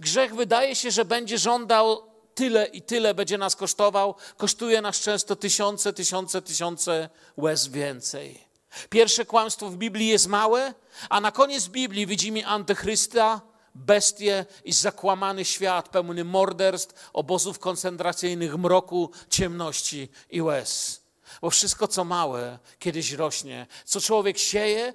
[0.00, 5.36] Grzech wydaje się, że będzie żądał tyle i tyle będzie nas kosztował, kosztuje nas często
[5.36, 8.44] tysiące, tysiące, tysiące łez więcej.
[8.90, 10.74] Pierwsze kłamstwo w Biblii jest małe,
[11.10, 13.40] a na koniec Biblii widzimy antychrysta,
[13.74, 21.02] bestię i zakłamany świat pełny morderstw, obozów koncentracyjnych, mroku, ciemności i łez.
[21.40, 23.66] Bo wszystko, co małe, kiedyś rośnie.
[23.84, 24.94] Co człowiek sieje,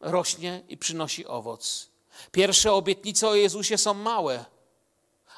[0.00, 1.90] rośnie i przynosi owoc.
[2.32, 4.44] Pierwsze obietnice o Jezusie są małe,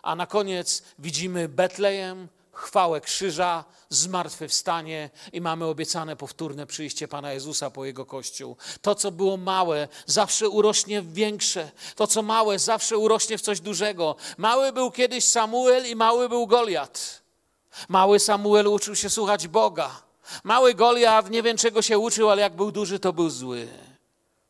[0.03, 7.71] a na koniec widzimy Betlejem, chwałę krzyża, zmartwychwstanie i mamy obiecane powtórne przyjście Pana Jezusa
[7.71, 8.57] po Jego Kościół.
[8.83, 11.71] To, co było małe, zawsze urośnie w większe.
[11.97, 14.17] To, co małe, zawsze urośnie w coś dużego.
[14.39, 17.23] Mały był kiedyś Samuel i mały był Goliat.
[17.89, 20.03] Mały Samuel uczył się słuchać Boga.
[20.45, 23.69] Mały Goliat nie wiem czego się uczył, ale jak był duży, to był zły.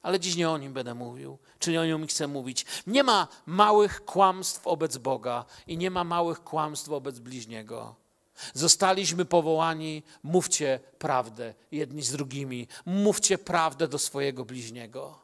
[0.03, 2.67] Ale dziś nie o nim będę mówił, czy nie o nim chcę mówić.
[2.87, 7.95] Nie ma małych kłamstw wobec Boga i nie ma małych kłamstw wobec bliźniego.
[8.55, 15.19] Zostaliśmy powołani, mówcie prawdę jedni z drugimi, mówcie prawdę do swojego bliźniego.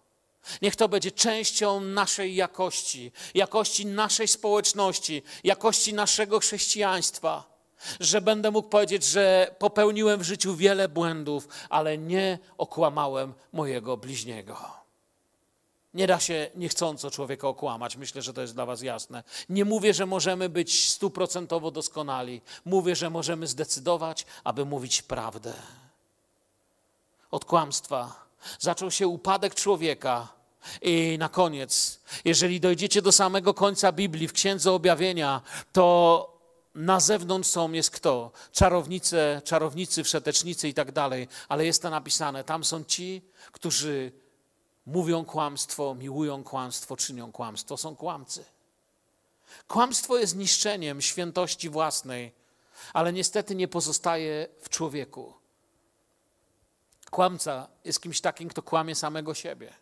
[0.63, 7.59] Niech to będzie częścią naszej jakości, jakości naszej społeczności, jakości naszego chrześcijaństwa.
[8.01, 14.78] Że będę mógł powiedzieć, że popełniłem w życiu wiele błędów, ale nie okłamałem mojego bliźniego.
[15.95, 17.97] Nie da się niechcąco człowieka okłamać.
[17.97, 19.23] Myślę, że to jest dla Was jasne.
[19.49, 22.41] Nie mówię, że możemy być stuprocentowo doskonali.
[22.65, 25.53] Mówię, że możemy zdecydować, aby mówić prawdę.
[27.31, 28.27] Od kłamstwa
[28.59, 30.29] zaczął się upadek człowieka.
[30.83, 35.41] I na koniec, jeżeli dojdziecie do samego końca Biblii, w Księdze Objawienia,
[35.73, 36.39] to
[36.75, 38.31] na zewnątrz są jest kto?
[38.53, 43.23] Czarownice, czarownicy, wszetecznicy i tak dalej, ale jest to napisane, tam są ci,
[43.53, 44.13] którzy
[44.89, 48.45] mówią kłamstwo, miłują kłamstwo, czynią kłamstwo, są kłamcy.
[49.69, 52.33] Kłamstwo jest niszczeniem świętości własnej,
[52.93, 55.35] ale niestety nie pozostaje w człowieku.
[57.11, 59.75] Kłamca jest kimś takim, kto kłamie samego siebie.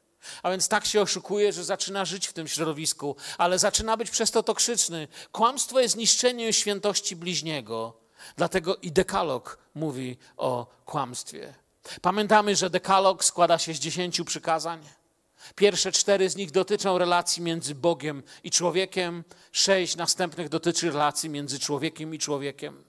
[0.43, 4.31] A więc tak się oszukuje, że zaczyna żyć w tym środowisku, ale zaczyna być przez
[4.31, 5.09] to toksyczny.
[5.33, 7.93] Kłamstwo jest niszczeniem świętości bliźniego.
[8.37, 11.55] Dlatego i dekalog mówi o kłamstwie.
[12.03, 14.81] Pamiętamy, że dekalog składa się z dziesięciu przykazań.
[15.55, 21.59] Pierwsze cztery z nich dotyczą relacji między Bogiem i człowiekiem, sześć następnych dotyczy relacji między
[21.59, 22.85] człowiekiem i człowiekiem.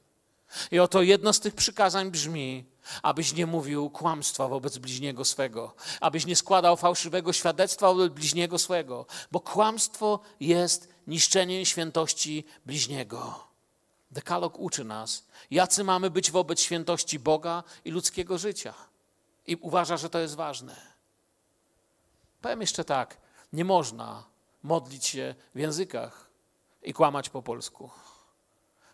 [0.71, 2.65] I oto jedno z tych przykazań brzmi:
[3.01, 9.05] abyś nie mówił kłamstwa wobec bliźniego swego, abyś nie składał fałszywego świadectwa wobec bliźniego swego,
[9.31, 13.47] bo kłamstwo jest niszczeniem świętości bliźniego.
[14.12, 18.73] Dekalog uczy nas, jacy mamy być wobec świętości Boga i ludzkiego życia.
[19.47, 20.75] I uważa, że to jest ważne.
[22.41, 23.17] Powiem jeszcze tak:
[23.53, 24.23] nie można
[24.63, 26.27] modlić się w językach
[26.83, 27.89] i kłamać po polsku.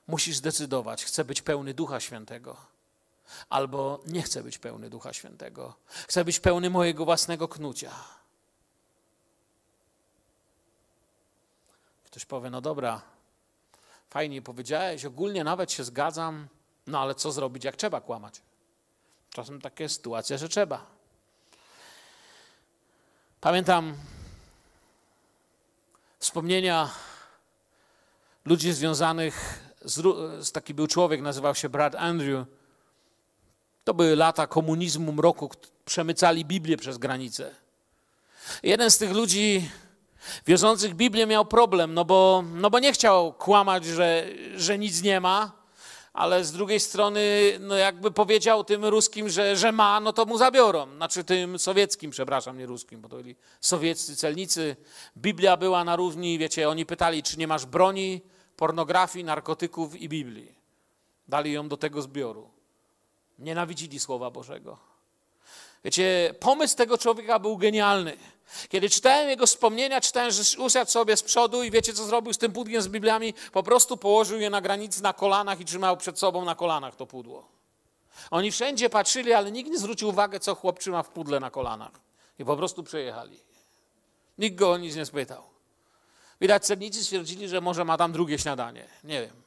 [0.08, 2.58] Musisz zdecydować, chcę być pełny Ducha Świętego,
[3.50, 5.74] albo nie chcę być pełny Ducha Świętego.
[6.08, 7.92] Chcę być pełny mojego własnego knucia.
[12.06, 13.02] Ktoś powie, no dobra,
[14.10, 16.48] fajnie powiedziałeś, ogólnie nawet się zgadzam,
[16.88, 18.42] no ale co zrobić, jak trzeba kłamać?
[19.34, 20.86] Czasem takie sytuacje, że trzeba.
[23.42, 23.94] Pamiętam
[26.20, 26.90] wspomnienia
[28.46, 30.02] ludzi związanych z,
[30.46, 32.46] z, taki był człowiek, nazywał się Brad Andrew.
[33.84, 35.50] To były lata komunizmu, mroku,
[35.86, 37.56] przemycali Biblię przez granicę.
[38.64, 39.70] Jeden z tych ludzi
[40.48, 45.20] wiozących Biblię miał problem, no bo, no bo nie chciał kłamać, że, że nic nie
[45.20, 45.63] ma,
[46.14, 47.22] ale z drugiej strony,
[47.60, 50.96] no jakby powiedział tym ruskim, że, że ma, no to mu zabiorą.
[50.96, 54.76] Znaczy tym sowieckim, przepraszam, nie ruskim, bo to byli sowieccy celnicy.
[55.18, 58.22] Biblia była na równi, wiecie, oni pytali, czy nie masz broni,
[58.56, 60.56] pornografii, narkotyków i Biblii.
[61.28, 62.50] Dali ją do tego zbioru.
[63.40, 64.78] Nienawidzili Słowa Bożego.
[65.84, 68.18] Wiecie, pomysł tego człowieka był genialny.
[68.70, 72.38] Kiedy czytałem jego wspomnienia, czytałem, że usiadł sobie z przodu i wiecie, co zrobił z
[72.38, 73.34] tym pudłem z Bibliami?
[73.52, 77.06] Po prostu położył je na granicy na kolanach i trzymał przed sobą na kolanach to
[77.06, 77.48] pudło.
[78.32, 81.92] Oni wszędzie patrzyli, ale nikt nie zwrócił uwagi, co chłop trzyma w pudle na kolanach.
[82.40, 83.40] I po prostu przejechali.
[84.38, 85.44] Nikt go o nic nie spytał.
[86.42, 88.88] Widać, celnicy stwierdzili, że może ma tam drugie śniadanie.
[89.04, 89.43] Nie wiem.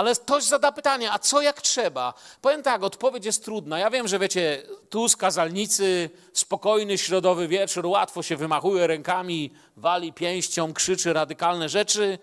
[0.00, 2.14] Ale ktoś zada pytanie, a co jak trzeba?
[2.40, 3.78] Powiem tak, odpowiedź jest trudna.
[3.78, 10.72] Ja wiem, że wiecie, tu skazalnicy, spokojny środowy wieczór, łatwo się wymachuje rękami, wali pięścią,
[10.74, 12.18] krzyczy radykalne rzeczy.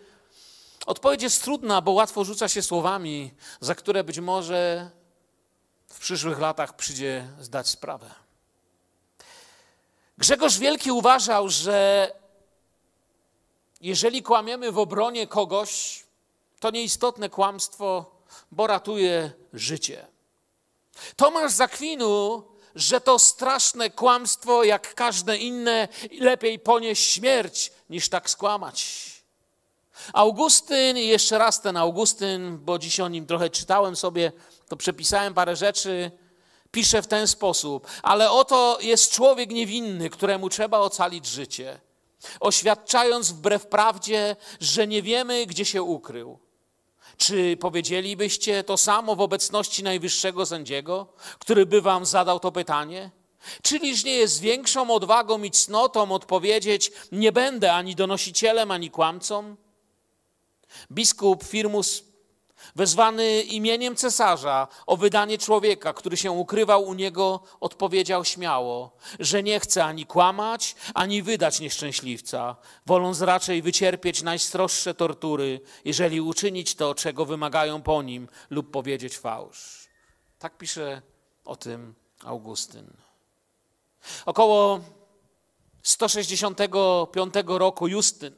[0.85, 4.89] Odpowiedź jest trudna, bo łatwo rzuca się słowami, za które być może
[5.87, 8.09] w przyszłych latach przyjdzie zdać sprawę.
[10.17, 12.11] Grzegorz Wielki uważał, że
[13.81, 16.07] jeżeli kłamiemy w obronie kogoś,
[16.60, 18.06] to nieistotne kłamstwo,
[18.52, 20.08] bo ratuje życie.
[21.15, 22.43] Tomasz Zakwinu,
[22.76, 25.88] że to straszne kłamstwo, jak każde inne,
[26.20, 29.08] lepiej ponieść śmierć, niż tak skłamać.
[30.13, 34.32] Augustyn, jeszcze raz ten Augustyn, bo dziś o nim trochę czytałem sobie,
[34.67, 36.12] to przepisałem parę rzeczy,
[36.72, 41.80] pisze w ten sposób: Ale oto jest człowiek niewinny, któremu trzeba ocalić życie,
[42.39, 46.39] oświadczając wbrew prawdzie, że nie wiemy, gdzie się ukrył.
[47.17, 51.08] Czy powiedzielibyście to samo w obecności najwyższego sędziego,
[51.39, 53.12] który by wam zadał to pytanie?
[53.62, 59.56] Czyliż nie jest większą odwagą i cnotą odpowiedzieć: Nie będę ani donosicielem, ani kłamcą?
[60.91, 62.03] Biskup Firmus,
[62.76, 69.60] wezwany imieniem cesarza o wydanie człowieka, który się ukrywał u niego, odpowiedział śmiało, że nie
[69.60, 77.26] chce ani kłamać, ani wydać nieszczęśliwca, woląc raczej wycierpieć najstroższe tortury, jeżeli uczynić to, czego
[77.26, 79.88] wymagają po nim, lub powiedzieć fałsz.
[80.39, 81.02] Tak pisze
[81.46, 82.88] o tym Augustyn.
[84.26, 84.80] Około
[85.84, 88.34] 165 roku Justyn,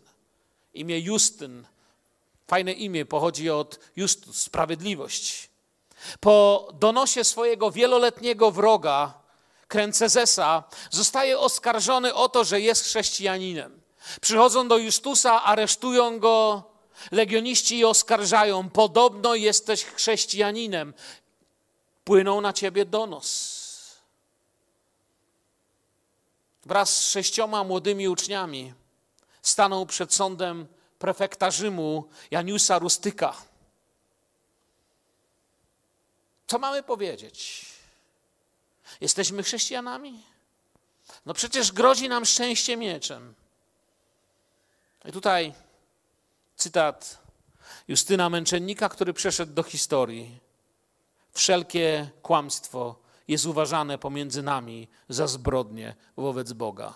[0.74, 1.66] imię Justyn,
[2.50, 5.50] fajne imię, pochodzi od Justus, sprawiedliwość.
[6.20, 9.14] Po donosie swojego wieloletniego wroga,
[9.68, 13.82] Kręcezesa, zostaje oskarżony o to, że jest chrześcijaninem.
[14.22, 16.64] Przychodzą do Justusa, aresztują go
[17.12, 20.94] legioniści i oskarżają: Podobno jesteś chrześcijaninem.
[22.04, 23.60] Płyną na ciebie donos
[26.66, 28.74] wraz z sześcioma młodymi uczniami
[29.42, 30.68] stanął przed sądem
[31.00, 33.36] prefekta Rzymu Janiusa Rustyka.
[36.48, 37.66] Co mamy powiedzieć?
[39.02, 40.24] Jesteśmy chrześcijanami?
[41.26, 43.34] No przecież grozi nam szczęście mieczem.
[45.06, 45.54] I tutaj
[46.56, 47.18] cytat
[47.88, 50.40] Justyna Męczennika, który przeszedł do historii.
[51.32, 52.96] Wszelkie kłamstwo
[53.28, 56.94] jest uważane pomiędzy nami za zbrodnię wobec Boga.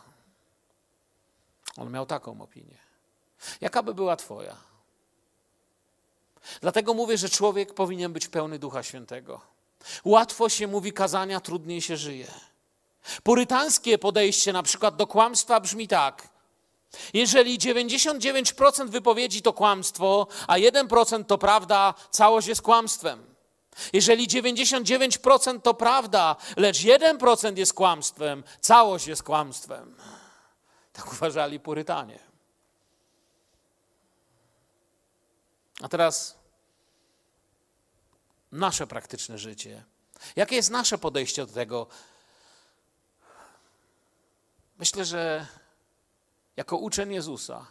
[1.77, 2.77] On miał taką opinię.
[3.61, 4.55] Jaka by była Twoja?
[6.61, 9.41] Dlatego mówię, że człowiek powinien być pełny Ducha Świętego.
[10.05, 12.27] Łatwo się mówi kazania, trudniej się żyje.
[13.23, 16.27] Purytańskie podejście na przykład do kłamstwa brzmi tak.
[17.13, 23.33] Jeżeli 99% wypowiedzi to kłamstwo, a 1% to prawda, całość jest kłamstwem.
[23.93, 29.95] Jeżeli 99% to prawda, lecz 1% jest kłamstwem, całość jest kłamstwem.
[30.93, 32.32] Tak uważali Purytanie.
[35.83, 36.37] A teraz
[38.51, 39.83] nasze praktyczne życie.
[40.35, 41.87] Jakie jest nasze podejście do tego?
[44.77, 45.47] Myślę, że
[46.57, 47.65] jako uczeń Jezusa,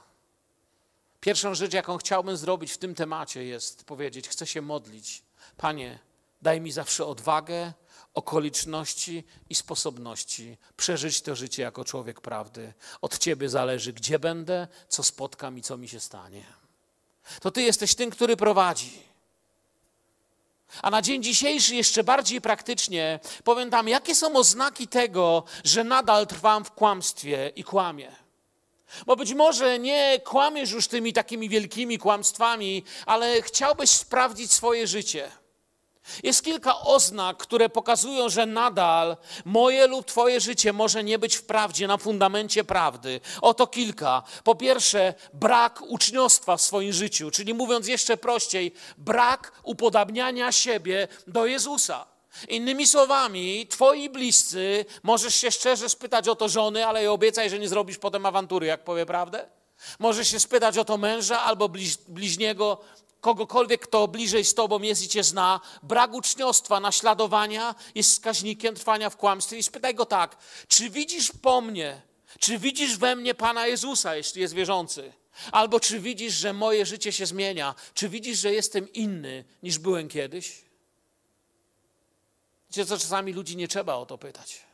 [1.21, 5.23] pierwszą rzecz, jaką chciałbym zrobić w tym temacie, jest powiedzieć: Chcę się modlić
[5.57, 5.99] Panie,
[6.43, 7.73] daj mi zawsze odwagę,
[8.15, 12.73] okoliczności i sposobności przeżyć to życie jako człowiek prawdy.
[13.01, 16.62] Od Ciebie zależy, gdzie będę, co spotkam i co mi się stanie.
[17.41, 19.03] To Ty jesteś tym, który prowadzi.
[20.83, 26.27] A na dzień dzisiejszy jeszcze bardziej praktycznie powiem Tam, jakie są oznaki tego, że nadal
[26.27, 28.13] trwam w kłamstwie i kłamie.
[29.07, 35.31] Bo być może nie kłamiesz już tymi takimi wielkimi kłamstwami, ale chciałbyś sprawdzić swoje życie.
[36.23, 41.45] Jest kilka oznak, które pokazują, że nadal moje lub Twoje życie może nie być w
[41.45, 43.21] prawdzie, na fundamencie prawdy.
[43.41, 44.23] Oto kilka.
[44.45, 51.47] Po pierwsze, brak uczniostwa w swoim życiu, czyli mówiąc jeszcze prościej, brak upodabniania siebie do
[51.47, 52.07] Jezusa.
[52.49, 57.69] Innymi słowami, twoi bliscy, możesz się szczerze spytać o to żony, ale obiecaj, że nie
[57.69, 59.49] zrobisz potem awantury, jak powie prawdę.
[59.99, 62.81] Możesz się spytać o to męża albo bliź, bliźniego,
[63.23, 65.61] kogokolwiek, kto bliżej z tobą jest i cię zna.
[65.83, 69.59] Brak uczniostwa, naśladowania jest wskaźnikiem trwania w kłamstwie.
[69.59, 70.37] I spytaj go tak,
[70.69, 72.03] czy widzisz po mnie,
[72.39, 75.13] czy widzisz we mnie Pana Jezusa, jeśli jest wierzący?
[75.53, 77.75] Albo czy widzisz, że moje życie się zmienia?
[77.95, 80.63] Czy widzisz, że jestem inny niż byłem kiedyś?
[82.71, 84.72] Wiecie co, czasami ludzi nie trzeba o to pytać.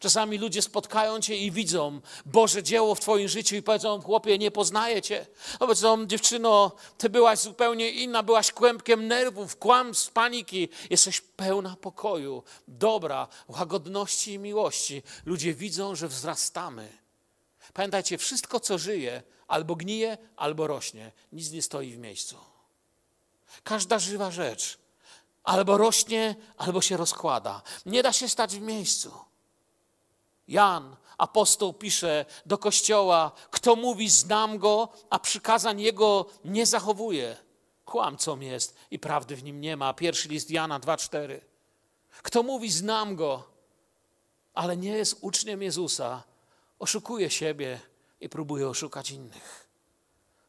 [0.00, 4.50] Czasami ludzie spotkają cię i widzą Boże dzieło w twoim życiu i powiedzą, chłopie, nie
[4.50, 5.26] poznaję cię.
[5.58, 10.68] Powiedzą, dziewczyno, ty byłaś zupełnie inna, byłaś kłębkiem nerwów, kłamstw, paniki.
[10.90, 15.02] Jesteś pełna pokoju, dobra, łagodności i miłości.
[15.26, 16.98] Ludzie widzą, że wzrastamy.
[17.72, 21.12] Pamiętajcie, wszystko, co żyje, albo gnije, albo rośnie.
[21.32, 22.36] Nic nie stoi w miejscu.
[23.64, 24.78] Każda żywa rzecz
[25.44, 27.62] albo rośnie, albo się rozkłada.
[27.86, 29.31] Nie da się stać w miejscu.
[30.52, 37.36] Jan, apostoł, pisze do kościoła: Kto mówi, znam go, a przykazań jego nie zachowuje,
[37.84, 39.94] kłamcą jest i prawdy w nim nie ma.
[39.94, 41.40] Pierwszy list Jana 2,4.
[42.22, 43.44] Kto mówi, znam go,
[44.54, 46.22] ale nie jest uczniem Jezusa,
[46.78, 47.80] oszukuje siebie
[48.20, 49.68] i próbuje oszukać innych.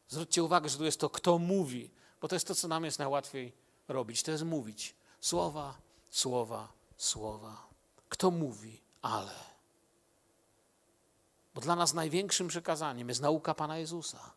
[0.08, 1.90] Zwróćcie uwagę, że tu jest to, kto mówi,
[2.20, 3.52] bo to jest to, co nam jest najłatwiej
[3.88, 4.22] robić.
[4.22, 4.94] To jest mówić.
[5.20, 5.74] Słowa,
[6.10, 7.66] słowa, słowa.
[8.08, 9.53] Kto mówi, ale.
[11.54, 14.30] Bo dla nas największym przekazaniem jest nauka Pana Jezusa.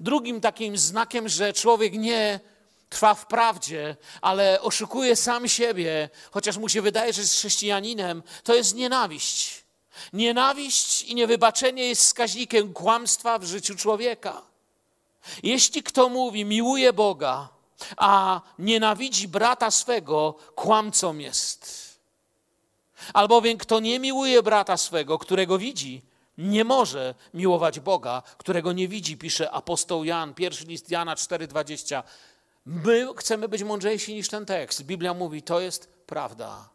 [0.00, 2.40] Drugim takim znakiem, że człowiek nie
[2.88, 8.54] trwa w prawdzie, ale oszukuje sam siebie, chociaż mu się wydaje, że jest chrześcijaninem, to
[8.54, 9.64] jest nienawiść.
[10.12, 14.42] Nienawiść i niewybaczenie jest wskaźnikiem kłamstwa w życiu człowieka.
[15.42, 17.48] Jeśli kto mówi, miłuje Boga,
[17.96, 21.88] a nienawidzi brata swego, kłamcą jest.
[23.12, 26.02] Albowiem kto nie miłuje brata swego, którego widzi,
[26.38, 32.02] nie może miłować Boga, którego nie widzi, pisze apostoł Jan, pierwszy list Jana 4,20.
[32.66, 34.82] My chcemy być mądrzejsi niż ten tekst.
[34.82, 36.70] Biblia mówi, to jest prawda.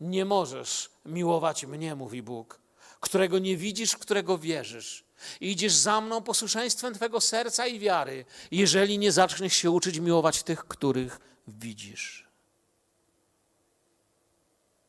[0.00, 2.60] Nie możesz miłować mnie, mówi Bóg,
[3.00, 5.04] którego nie widzisz, którego wierzysz.
[5.40, 10.64] Idziesz za mną posłuszeństwem Twego serca i wiary, jeżeli nie zaczniesz się uczyć miłować tych,
[10.64, 12.26] których widzisz.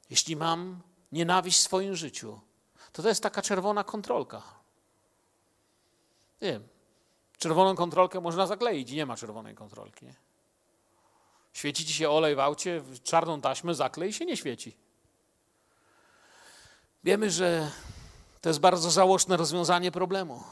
[0.09, 0.82] Jeśli mam
[1.12, 2.39] nienawiść w swoim życiu,
[2.93, 4.41] to to jest taka czerwona kontrolka.
[6.41, 6.67] Nie wiem,
[7.37, 10.05] czerwoną kontrolkę można zakleić i nie ma czerwonej kontrolki.
[10.05, 10.15] Nie?
[11.53, 14.75] Świeci ci się olej w aucie, czarną taśmę zaklej i się nie świeci.
[17.03, 17.71] Wiemy, że
[18.41, 20.43] to jest bardzo żałosne rozwiązanie problemu.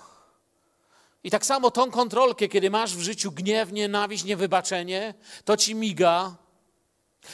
[1.23, 5.13] I tak samo tą kontrolkę, kiedy masz w życiu gniew, nienawiść, niewybaczenie,
[5.45, 6.35] to ci miga.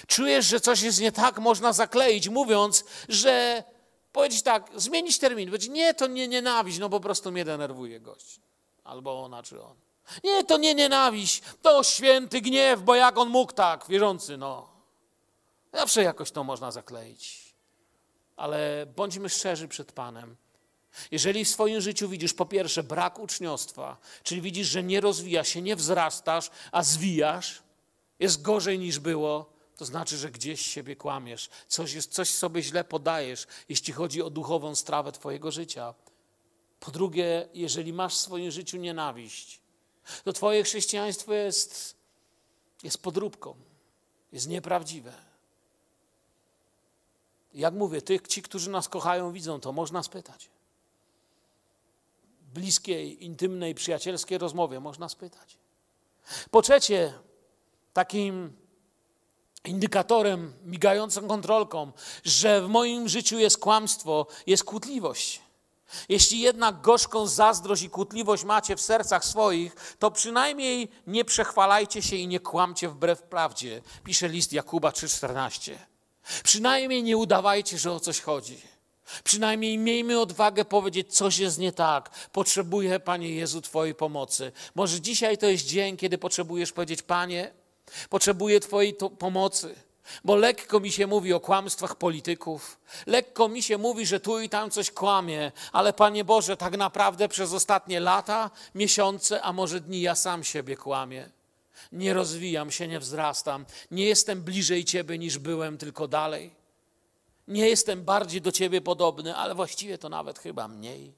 [0.08, 3.64] Czujesz, że coś jest nie tak, można zakleić, mówiąc, że
[4.16, 8.40] powiedzieć tak, zmienić termin, powiedzieć nie, to nie nienawiść, no po prostu mnie denerwuje gość.
[8.84, 9.76] Albo ona czy on.
[10.24, 14.68] Nie, to nie nienawiść, to święty gniew, bo jak on mógł tak, wierzący, no.
[15.74, 17.56] Zawsze jakoś to można zakleić.
[18.36, 20.36] Ale bądźmy szczerzy przed Panem.
[21.12, 25.62] Jeżeli w swoim życiu widzisz po pierwsze brak uczniostwa, czyli widzisz, że nie rozwija się,
[25.62, 27.64] nie wzrastasz, a zwijasz,
[28.20, 32.84] jest gorzej niż było, to znaczy, że gdzieś siebie kłamiesz, coś, jest, coś sobie źle
[32.84, 35.94] podajesz, jeśli chodzi o duchową strawę Twojego życia.
[36.80, 39.60] Po drugie, jeżeli masz w swoim życiu nienawiść,
[40.24, 41.96] to Twoje chrześcijaństwo jest,
[42.84, 43.56] jest podróbką,
[44.32, 45.14] jest nieprawdziwe.
[47.54, 50.50] Jak mówię, tych, ci, którzy nas kochają, widzą to, można spytać.
[52.54, 55.58] Bliskiej, intymnej, przyjacielskiej rozmowie można spytać.
[56.52, 57.14] Po trzecie,
[57.94, 58.65] takim
[59.68, 61.92] indykatorem, migającą kontrolką,
[62.24, 65.42] że w moim życiu jest kłamstwo, jest kłótliwość.
[66.10, 72.16] Jeśli jednak gorzką zazdrość i kłótliwość macie w sercach swoich, to przynajmniej nie przechwalajcie się
[72.16, 75.76] i nie kłamcie wbrew prawdzie, pisze list Jakuba 3,14.
[76.44, 78.62] Przynajmniej nie udawajcie, że o coś chodzi.
[79.24, 82.10] Przynajmniej miejmy odwagę powiedzieć, coś jest nie tak.
[82.32, 84.52] Potrzebuję, Panie Jezu, Twojej pomocy.
[84.76, 87.54] Może dzisiaj to jest dzień, kiedy potrzebujesz powiedzieć, Panie,
[88.10, 89.76] potrzebuję Twojej pomocy.
[90.24, 94.50] Bo lekko mi się mówi o kłamstwach polityków, lekko mi się mówi, że tu i
[94.50, 100.02] tam coś kłamie, ale Panie Boże, tak naprawdę przez ostatnie lata, miesiące, a może dni
[100.02, 101.30] ja sam siebie kłamię.
[101.92, 106.56] Nie rozwijam się, nie wzrastam, nie jestem bliżej Ciebie niż byłem, tylko dalej.
[107.48, 111.14] Nie jestem bardziej do Ciebie podobny, ale właściwie to nawet chyba mniej.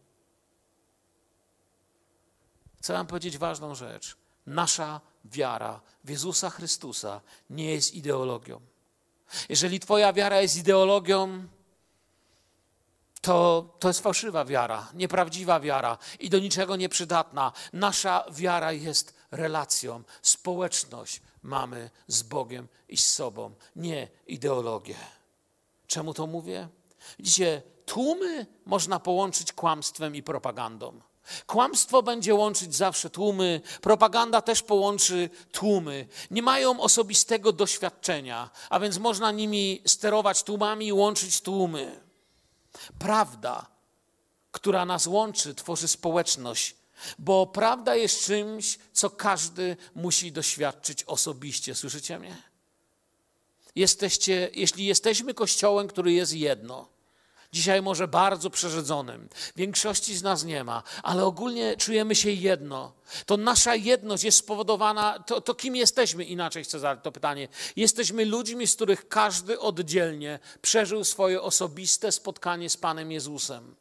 [2.82, 4.18] Chcę Wam powiedzieć ważną rzecz.
[4.48, 8.62] Nasza wiara w Jezusa Chrystusa nie jest ideologią.
[9.50, 11.48] Jeżeli Twoja wiara jest ideologią,
[13.22, 17.52] to, to jest fałszywa wiara, nieprawdziwa wiara i do niczego nieprzydatna.
[17.74, 24.96] Nasza wiara jest relacją, społeczność mamy z Bogiem i z sobą, nie ideologię.
[25.88, 26.68] Czemu to mówię?
[27.20, 31.02] Widzicie, tłumy można połączyć kłamstwem i propagandą.
[31.46, 36.08] Kłamstwo będzie łączyć zawsze tłumy, propaganda też połączy tłumy.
[36.32, 42.02] Nie mają osobistego doświadczenia, a więc można nimi sterować tłumami i łączyć tłumy.
[43.00, 43.66] Prawda,
[44.52, 46.76] która nas łączy, tworzy społeczność,
[47.20, 51.76] bo prawda jest czymś, co każdy musi doświadczyć osobiście.
[51.76, 52.38] Słyszycie mnie?
[53.76, 56.88] Jesteście, jeśli jesteśmy kościołem, który jest jedno,
[57.52, 59.30] Dzisiaj może bardzo przerzedzonym.
[59.56, 62.94] Większości z nas nie ma, ale ogólnie czujemy się jedno.
[63.26, 67.48] To nasza jedność jest spowodowana, to, to kim jesteśmy inaczej, chcę zadać to pytanie.
[67.76, 73.76] Jesteśmy ludźmi, z których każdy oddzielnie przeżył swoje osobiste spotkanie z Panem Jezusem.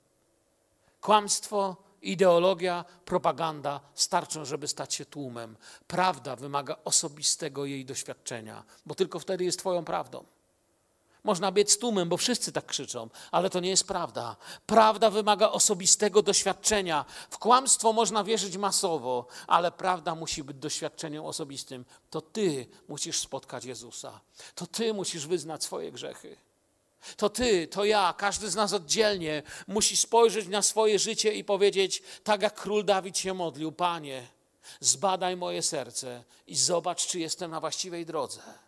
[1.00, 5.56] Kłamstwo, ideologia, propaganda starczą, żeby stać się tłumem.
[5.86, 10.24] Prawda wymaga osobistego jej doświadczenia, bo tylko wtedy jest Twoją prawdą.
[11.26, 14.36] Można biec tłumem, bo wszyscy tak krzyczą, ale to nie jest prawda.
[14.66, 17.04] Prawda wymaga osobistego doświadczenia.
[17.30, 21.84] W kłamstwo można wierzyć masowo, ale prawda musi być doświadczeniem osobistym.
[22.10, 24.20] To ty musisz spotkać Jezusa.
[24.54, 26.36] To ty musisz wyznać swoje grzechy.
[27.16, 32.02] To ty, to ja, każdy z nas oddzielnie musi spojrzeć na swoje życie i powiedzieć,
[32.24, 34.26] tak jak król Dawid się modlił, Panie,
[34.80, 38.65] zbadaj moje serce i zobacz, czy jestem na właściwej drodze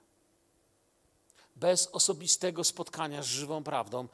[1.60, 4.08] bez osobistego spotkania z żywą prawdą.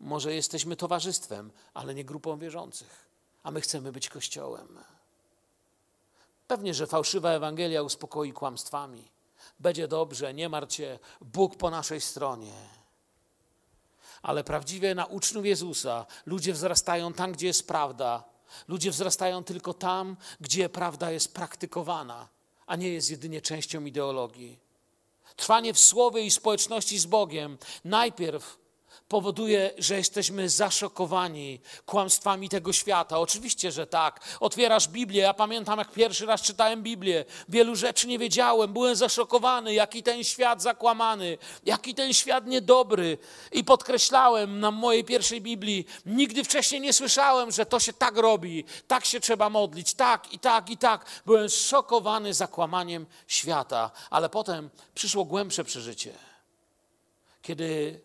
[0.00, 3.06] Może jesteśmy towarzystwem, ale nie grupą wierzących,
[3.42, 4.78] a my chcemy być kościołem.
[6.48, 9.08] Pewnie, że fałszywa Ewangelia uspokoi kłamstwami.
[9.60, 12.52] Będzie dobrze, nie martw się, Bóg po naszej stronie.
[14.22, 18.24] Ale prawdziwie na uczniów Jezusa ludzie wzrastają tam, gdzie jest prawda.
[18.68, 22.28] Ludzie wzrastają tylko tam, gdzie prawda jest praktykowana,
[22.66, 24.65] a nie jest jedynie częścią ideologii.
[25.36, 27.58] Trwanie w słowie i społeczności z Bogiem.
[27.84, 28.58] Najpierw
[29.08, 33.18] powoduje, że jesteśmy zaszokowani kłamstwami tego świata.
[33.18, 34.20] Oczywiście, że tak.
[34.40, 35.22] Otwierasz Biblię.
[35.22, 37.24] Ja pamiętam, jak pierwszy raz czytałem Biblię.
[37.48, 38.72] Wielu rzeczy nie wiedziałem.
[38.72, 43.18] Byłem zaszokowany, jaki ten świat zakłamany, jaki ten świat niedobry.
[43.52, 48.64] I podkreślałem na mojej pierwszej Biblii, nigdy wcześniej nie słyszałem, że to się tak robi,
[48.86, 51.06] tak się trzeba modlić, tak i tak i tak.
[51.26, 53.90] Byłem szokowany zakłamaniem świata.
[54.10, 56.12] Ale potem przyszło głębsze przeżycie.
[57.42, 58.00] Kiedy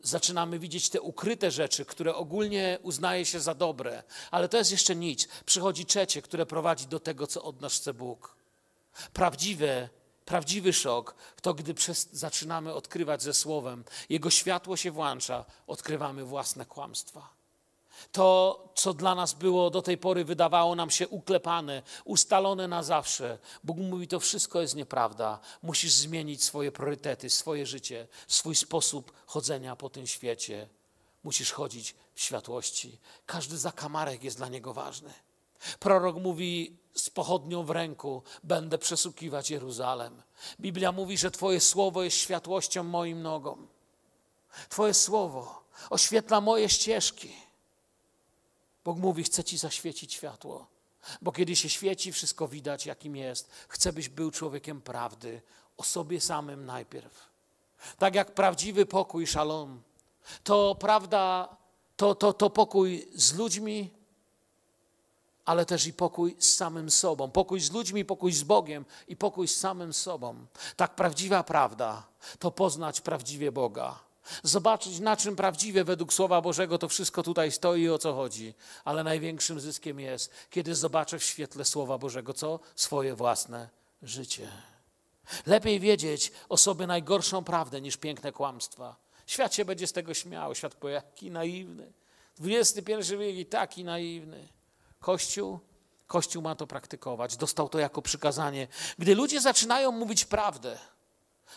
[0.00, 4.96] zaczynamy widzieć te ukryte rzeczy, które ogólnie uznaje się za dobre, ale to jest jeszcze
[4.96, 5.28] nic.
[5.46, 8.36] Przychodzi trzecie, które prowadzi do tego, co od nas chce Bóg.
[9.12, 9.88] Prawdziwe,
[10.24, 16.66] prawdziwy szok to, gdy przez, zaczynamy odkrywać ze Słowem, Jego światło się włącza, odkrywamy własne
[16.66, 17.35] kłamstwa.
[18.12, 23.38] To, co dla nas było do tej pory, wydawało nam się uklepane, ustalone na zawsze.
[23.64, 25.38] Bóg mówi, to wszystko jest nieprawda.
[25.62, 30.68] Musisz zmienić swoje priorytety, swoje życie, swój sposób chodzenia po tym świecie.
[31.24, 32.98] Musisz chodzić w światłości.
[33.26, 35.12] Każdy zakamarek jest dla niego ważny.
[35.78, 40.22] Prorok mówi z pochodnią w ręku: Będę przesłukiwać Jeruzalem.
[40.60, 43.68] Biblia mówi, że Twoje słowo jest światłością moim nogom.
[44.68, 47.45] Twoje słowo oświetla moje ścieżki.
[48.86, 50.66] Bóg mówi: Chcę ci zaświecić światło.
[51.22, 53.50] Bo kiedy się świeci, wszystko widać, jakim jest.
[53.68, 55.42] Chcę, byś był człowiekiem prawdy,
[55.76, 57.30] o sobie samym najpierw.
[57.98, 59.82] Tak jak prawdziwy pokój, szalom,
[60.44, 61.56] to prawda,
[61.96, 63.90] to, to, to pokój z ludźmi,
[65.44, 67.30] ale też i pokój z samym sobą.
[67.30, 70.46] Pokój z ludźmi, pokój z Bogiem i pokój z samym sobą.
[70.76, 72.06] Tak prawdziwa prawda
[72.38, 74.05] to poznać prawdziwie Boga
[74.42, 78.54] zobaczyć, na czym prawdziwie według Słowa Bożego to wszystko tutaj stoi i o co chodzi.
[78.84, 82.60] Ale największym zyskiem jest, kiedy zobaczę w świetle Słowa Bożego co?
[82.74, 83.68] Swoje własne
[84.02, 84.48] życie.
[85.46, 88.96] Lepiej wiedzieć o sobie najgorszą prawdę niż piękne kłamstwa.
[89.26, 90.54] Świat się będzie z tego śmiał.
[90.54, 91.92] Świat powie, jaki naiwny.
[92.40, 94.48] XXI wiek i taki naiwny.
[95.00, 95.60] Kościół,
[96.06, 97.36] Kościół ma to praktykować.
[97.36, 98.68] Dostał to jako przykazanie.
[98.98, 100.78] Gdy ludzie zaczynają mówić prawdę,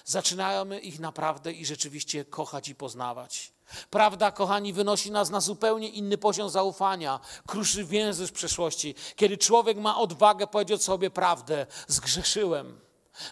[0.06, 3.54] zaczynamy ich naprawdę i rzeczywiście kochać i poznawać.
[3.90, 8.96] Prawda, kochani, wynosi nas na zupełnie inny poziom zaufania, kruszy więzy z przeszłości.
[9.16, 12.80] Kiedy człowiek ma odwagę powiedzieć sobie prawdę, zgrzeszyłem,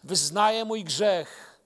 [0.04, 1.57] wyznaję mój grzech,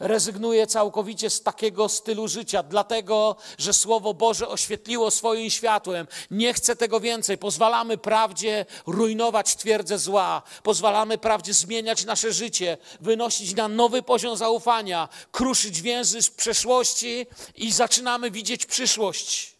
[0.00, 6.06] Rezygnuję całkowicie z takiego stylu życia, dlatego że Słowo Boże oświetliło swoim światłem.
[6.30, 7.38] Nie chcę tego więcej.
[7.38, 10.42] Pozwalamy prawdzie rujnować twierdzę zła.
[10.62, 17.72] Pozwalamy prawdzie zmieniać nasze życie, wynosić na nowy poziom zaufania, kruszyć więzy z przeszłości i
[17.72, 19.56] zaczynamy widzieć przyszłość.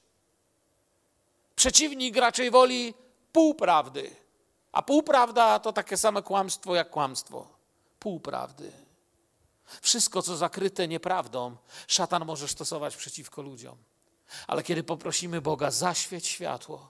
[1.56, 2.94] Przeciwnik raczej woli
[3.32, 4.10] półprawdy,
[4.72, 7.46] a półprawda to takie same kłamstwo jak kłamstwo.
[7.98, 8.87] Półprawdy.
[9.80, 11.56] Wszystko, co zakryte nieprawdą,
[11.86, 13.76] szatan może stosować przeciwko ludziom.
[14.46, 16.88] Ale kiedy poprosimy Boga, zaświeć światło.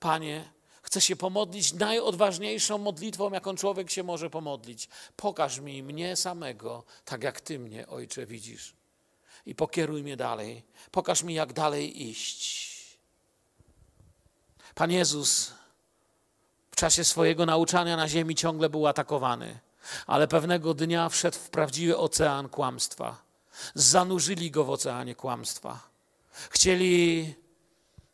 [0.00, 0.44] Panie,
[0.82, 4.88] chcę się pomodlić najodważniejszą modlitwą, jaką człowiek się może pomodlić.
[5.16, 8.74] Pokaż mi mnie samego, tak jak Ty mnie, Ojcze, widzisz.
[9.46, 10.62] I pokieruj mnie dalej.
[10.90, 12.76] Pokaż mi, jak dalej iść.
[14.74, 15.52] Pan Jezus
[16.70, 19.58] w czasie swojego nauczania na ziemi ciągle był atakowany
[20.06, 23.16] ale pewnego dnia wszedł w prawdziwy ocean kłamstwa.
[23.74, 25.80] Zanurzyli go w oceanie kłamstwa.
[26.50, 27.34] Chcieli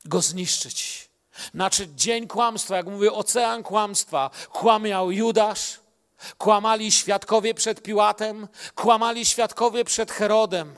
[0.05, 1.09] go zniszczyć.
[1.55, 4.31] Znaczy dzień kłamstwa, jak mówię, ocean kłamstwa.
[4.53, 5.81] Kłamiał Judasz,
[6.39, 10.75] kłamali świadkowie przed Piłatem, kłamali świadkowie przed Herodem.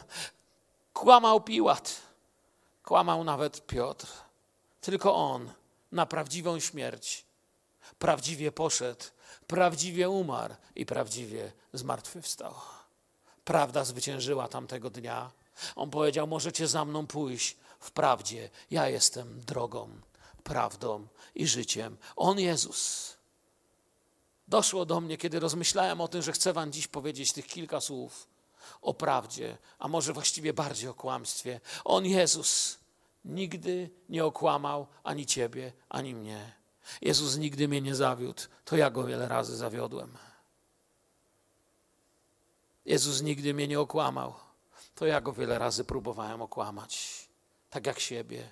[0.93, 2.01] Kłamał Piłat,
[2.85, 4.07] kłamał nawet Piotr.
[4.81, 5.51] Tylko on
[5.93, 7.25] na prawdziwą śmierć
[7.99, 9.05] prawdziwie poszedł
[9.47, 12.55] prawdziwie umarł i prawdziwie zmartwychwstał.
[13.45, 15.31] Prawda zwyciężyła tamtego dnia.
[15.77, 18.51] On powiedział: Możecie za mną pójść w prawdzie.
[18.71, 19.89] Ja jestem drogą,
[20.45, 21.97] prawdą i życiem.
[22.17, 23.15] On Jezus.
[24.49, 28.29] Doszło do mnie, kiedy rozmyślałem o tym, że chcę Wam dziś powiedzieć tych kilka słów
[28.83, 31.61] o prawdzie, a może właściwie bardziej o kłamstwie.
[31.85, 32.79] On Jezus
[33.25, 36.53] nigdy nie okłamał ani Ciebie, ani mnie.
[37.03, 40.16] Jezus nigdy mnie nie zawiódł, to ja go wiele razy zawiodłem.
[42.85, 44.35] Jezus nigdy mnie nie okłamał,
[44.95, 47.24] to ja go wiele razy próbowałem okłamać,
[47.70, 48.49] tak jak siebie.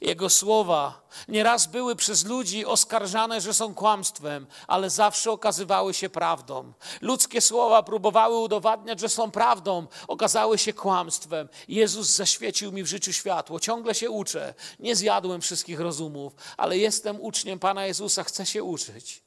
[0.00, 6.72] Jego słowa nieraz były przez ludzi oskarżane, że są kłamstwem, ale zawsze okazywały się prawdą.
[7.00, 11.48] Ludzkie słowa próbowały udowadniać, że są prawdą, okazały się kłamstwem.
[11.68, 13.60] Jezus zaświecił mi w życiu światło.
[13.60, 14.54] Ciągle się uczę.
[14.78, 19.22] Nie zjadłem wszystkich rozumów, ale jestem uczniem Pana Jezusa, chcę się uczyć.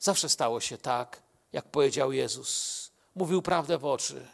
[0.00, 2.90] Zawsze stało się tak, jak powiedział Jezus.
[3.14, 4.26] Mówił prawdę w oczy.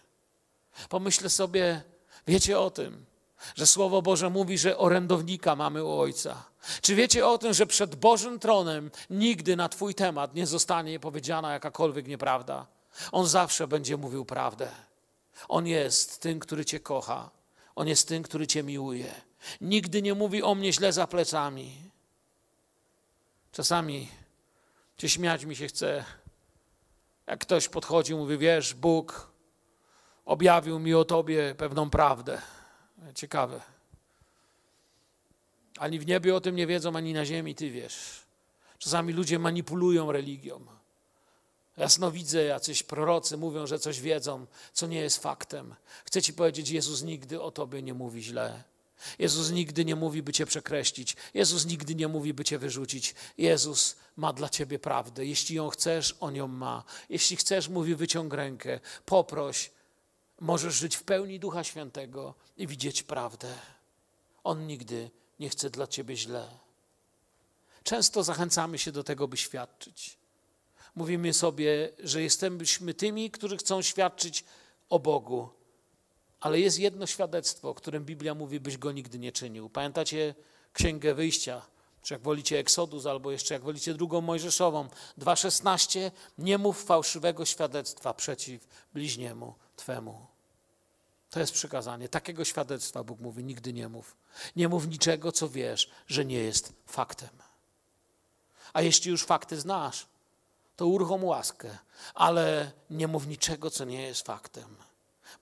[0.89, 1.83] Pomyślę sobie,
[2.27, 3.07] wiecie o tym,
[3.55, 6.45] że Słowo Boże mówi, że orędownika mamy u Ojca.
[6.83, 11.53] Czy wiecie o tym, że przed Bożym tronem nigdy na Twój temat nie zostanie powiedziana
[11.53, 12.67] jakakolwiek nieprawda?
[13.13, 14.69] On zawsze będzie mówił prawdę.
[15.49, 17.31] On jest tym, który Cię kocha.
[17.75, 19.15] On jest tym, który Cię miłuje.
[19.61, 21.91] Nigdy nie mówi o mnie źle za plecami.
[23.53, 24.09] Czasami
[24.99, 26.05] Cię śmiać mi się chce,
[27.27, 29.31] jak ktoś podchodzi i mówi, wiesz, Bóg
[30.25, 32.43] objawił mi o Tobie pewną prawdę.
[33.15, 33.61] Ciekawe.
[35.79, 38.21] Ani w niebie o tym nie wiedzą, ani na ziemi ty wiesz.
[38.79, 40.61] Czasami ludzie manipulują religią.
[41.77, 45.75] Jasno widzę, jacyś prorocy mówią, że coś wiedzą, co nie jest faktem.
[46.05, 48.65] Chcę ci powiedzieć, Jezus nigdy o tobie nie mówi źle.
[49.19, 51.17] Jezus nigdy nie mówi, by cię przekreślić.
[51.35, 53.15] Jezus nigdy nie mówi, by cię wyrzucić.
[53.39, 55.27] Jezus ma dla ciebie prawdę.
[55.27, 56.85] Jeśli ją chcesz, on ją ma.
[57.09, 59.71] Jeśli chcesz, mówi, wyciąg rękę, poproś,
[60.41, 63.55] możesz żyć w pełni Ducha Świętego i widzieć prawdę.
[64.45, 65.11] On nigdy
[65.41, 66.49] nie chce dla ciebie źle.
[67.83, 70.19] Często zachęcamy się do tego, by świadczyć.
[70.95, 74.45] Mówimy sobie, że jesteśmy tymi, którzy chcą świadczyć
[74.89, 75.49] o Bogu.
[76.41, 79.71] Ale jest jedno świadectwo, o którym Biblia mówi, byś go nigdy nie czynił.
[79.71, 80.35] Pamiętacie
[80.73, 81.63] Księgę Wyjścia,
[82.03, 88.15] czy jak wolicie Eksodus, albo jeszcze jak wolicie drugą Mojżeszową, 2,16, nie mów fałszywego świadectwa
[88.15, 90.27] przeciw bliźniemu Twemu.
[91.31, 92.09] To jest przykazanie.
[92.09, 94.17] Takiego świadectwa Bóg mówi, nigdy nie mów.
[94.57, 97.29] Nie mów niczego, co wiesz, że nie jest faktem.
[98.73, 100.07] A jeśli już fakty znasz,
[100.77, 101.79] to uruchom łaskę,
[102.15, 104.77] ale nie mów niczego, co nie jest faktem,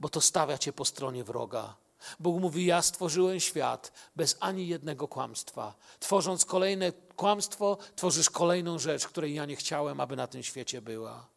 [0.00, 1.74] bo to stawia cię po stronie wroga.
[2.20, 5.74] Bóg mówi: Ja stworzyłem świat bez ani jednego kłamstwa.
[6.00, 11.35] Tworząc kolejne kłamstwo, tworzysz kolejną rzecz, której ja nie chciałem, aby na tym świecie była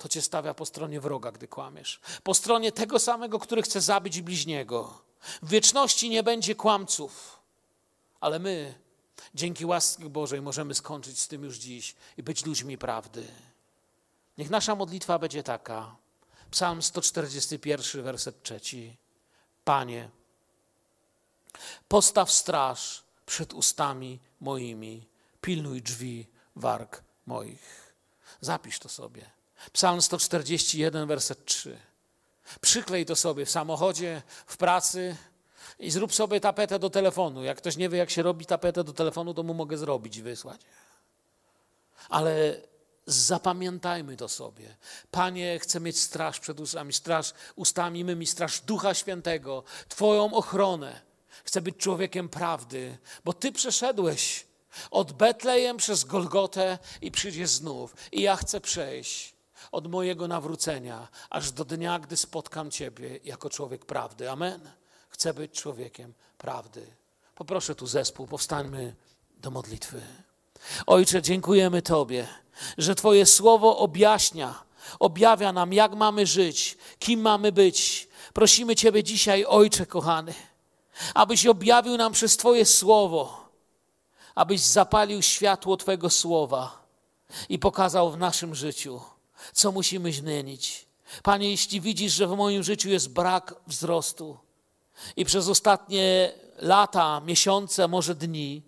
[0.00, 2.00] to cię stawia po stronie wroga, gdy kłamiesz.
[2.22, 5.02] Po stronie tego samego, który chce zabić bliźniego.
[5.42, 7.40] W wieczności nie będzie kłamców,
[8.20, 8.74] ale my,
[9.34, 13.26] dzięki łasce Bożej, możemy skończyć z tym już dziś i być ludźmi prawdy.
[14.38, 15.96] Niech nasza modlitwa będzie taka.
[16.50, 18.96] Psalm 141, werset trzeci.
[19.64, 20.10] Panie,
[21.88, 25.06] postaw straż przed ustami moimi,
[25.40, 26.26] pilnuj drzwi
[26.56, 27.94] warg moich.
[28.40, 29.39] Zapisz to sobie.
[29.72, 31.78] Psalm 141, werset 3.
[32.60, 35.16] Przyklej to sobie w samochodzie, w pracy
[35.78, 37.44] i zrób sobie tapetę do telefonu.
[37.44, 40.22] Jak ktoś nie wie, jak się robi tapetę do telefonu, to mu mogę zrobić i
[40.22, 40.60] wysłać.
[42.08, 42.60] Ale
[43.06, 44.76] zapamiętajmy to sobie.
[45.10, 51.00] Panie, chcę mieć straż przed ustami, straż ustami mymi, straż Ducha Świętego, Twoją ochronę.
[51.44, 54.46] Chcę być człowiekiem prawdy, bo Ty przeszedłeś
[54.90, 57.96] od Betlejem przez Golgotę i przyjdziesz znów.
[58.12, 59.34] I ja chcę przejść
[59.72, 64.30] od mojego nawrócenia, aż do dnia, gdy spotkam Ciebie jako człowiek prawdy.
[64.30, 64.70] Amen.
[65.08, 66.86] Chcę być człowiekiem prawdy.
[67.34, 68.94] Poproszę tu zespół, powstańmy
[69.36, 70.02] do modlitwy.
[70.86, 72.28] Ojcze, dziękujemy Tobie,
[72.78, 74.62] że Twoje słowo objaśnia,
[74.98, 78.08] objawia nam, jak mamy żyć, kim mamy być.
[78.32, 80.34] Prosimy Ciebie dzisiaj, Ojcze kochany,
[81.14, 83.48] abyś objawił nam przez Twoje słowo,
[84.34, 86.86] abyś zapalił światło Twojego słowa
[87.48, 89.00] i pokazał w naszym życiu
[89.52, 90.86] co musimy zmienić.
[91.22, 94.38] Panie, jeśli widzisz, że w moim życiu jest brak wzrostu
[95.16, 98.62] i przez ostatnie lata, miesiące, może dni,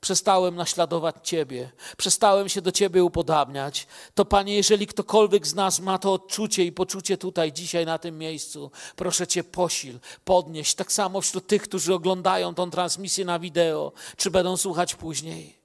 [0.00, 5.98] przestałem naśladować Ciebie, przestałem się do Ciebie upodabniać, to Panie, jeżeli ktokolwiek z nas ma
[5.98, 11.20] to odczucie i poczucie tutaj, dzisiaj na tym miejscu, proszę Cię posil, podnieść, tak samo
[11.20, 15.60] wśród tych, którzy oglądają tą transmisję na wideo, czy będą słuchać później.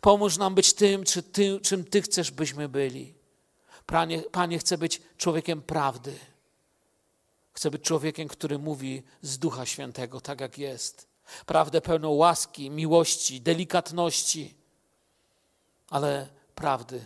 [0.00, 3.21] Pomóż nam być tym, czy tym czym Ty chcesz, byśmy byli.
[3.86, 6.18] Panie, Panie, chcę być człowiekiem prawdy.
[7.52, 11.08] Chcę być człowiekiem, który mówi z Ducha Świętego, tak jak jest.
[11.46, 14.54] Prawdę pełną łaski, miłości, delikatności,
[15.90, 17.04] ale prawdy,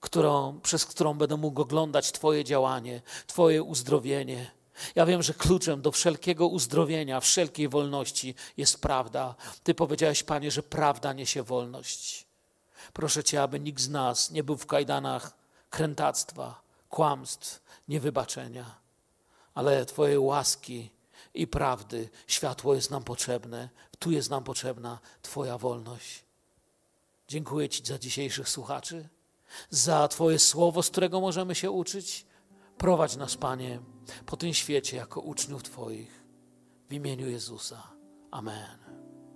[0.00, 4.50] którą, przez którą będę mógł oglądać Twoje działanie, Twoje uzdrowienie.
[4.94, 9.34] Ja wiem, że kluczem do wszelkiego uzdrowienia, wszelkiej wolności jest prawda.
[9.62, 12.26] Ty powiedziałeś, Panie, że prawda niesie wolność.
[12.92, 15.37] Proszę Cię, aby nikt z nas nie był w kajdanach
[15.70, 18.74] krętactwa, kłamstw, niewybaczenia,
[19.54, 20.90] ale Twojej łaski
[21.34, 22.08] i prawdy.
[22.26, 26.24] Światło jest nam potrzebne, tu jest nam potrzebna Twoja wolność.
[27.28, 29.08] Dziękuję Ci za dzisiejszych słuchaczy,
[29.70, 32.26] za Twoje słowo, z którego możemy się uczyć.
[32.78, 33.80] Prowadź nas, Panie,
[34.26, 36.24] po tym świecie jako uczniów Twoich.
[36.88, 37.82] W imieniu Jezusa.
[38.30, 38.97] Amen.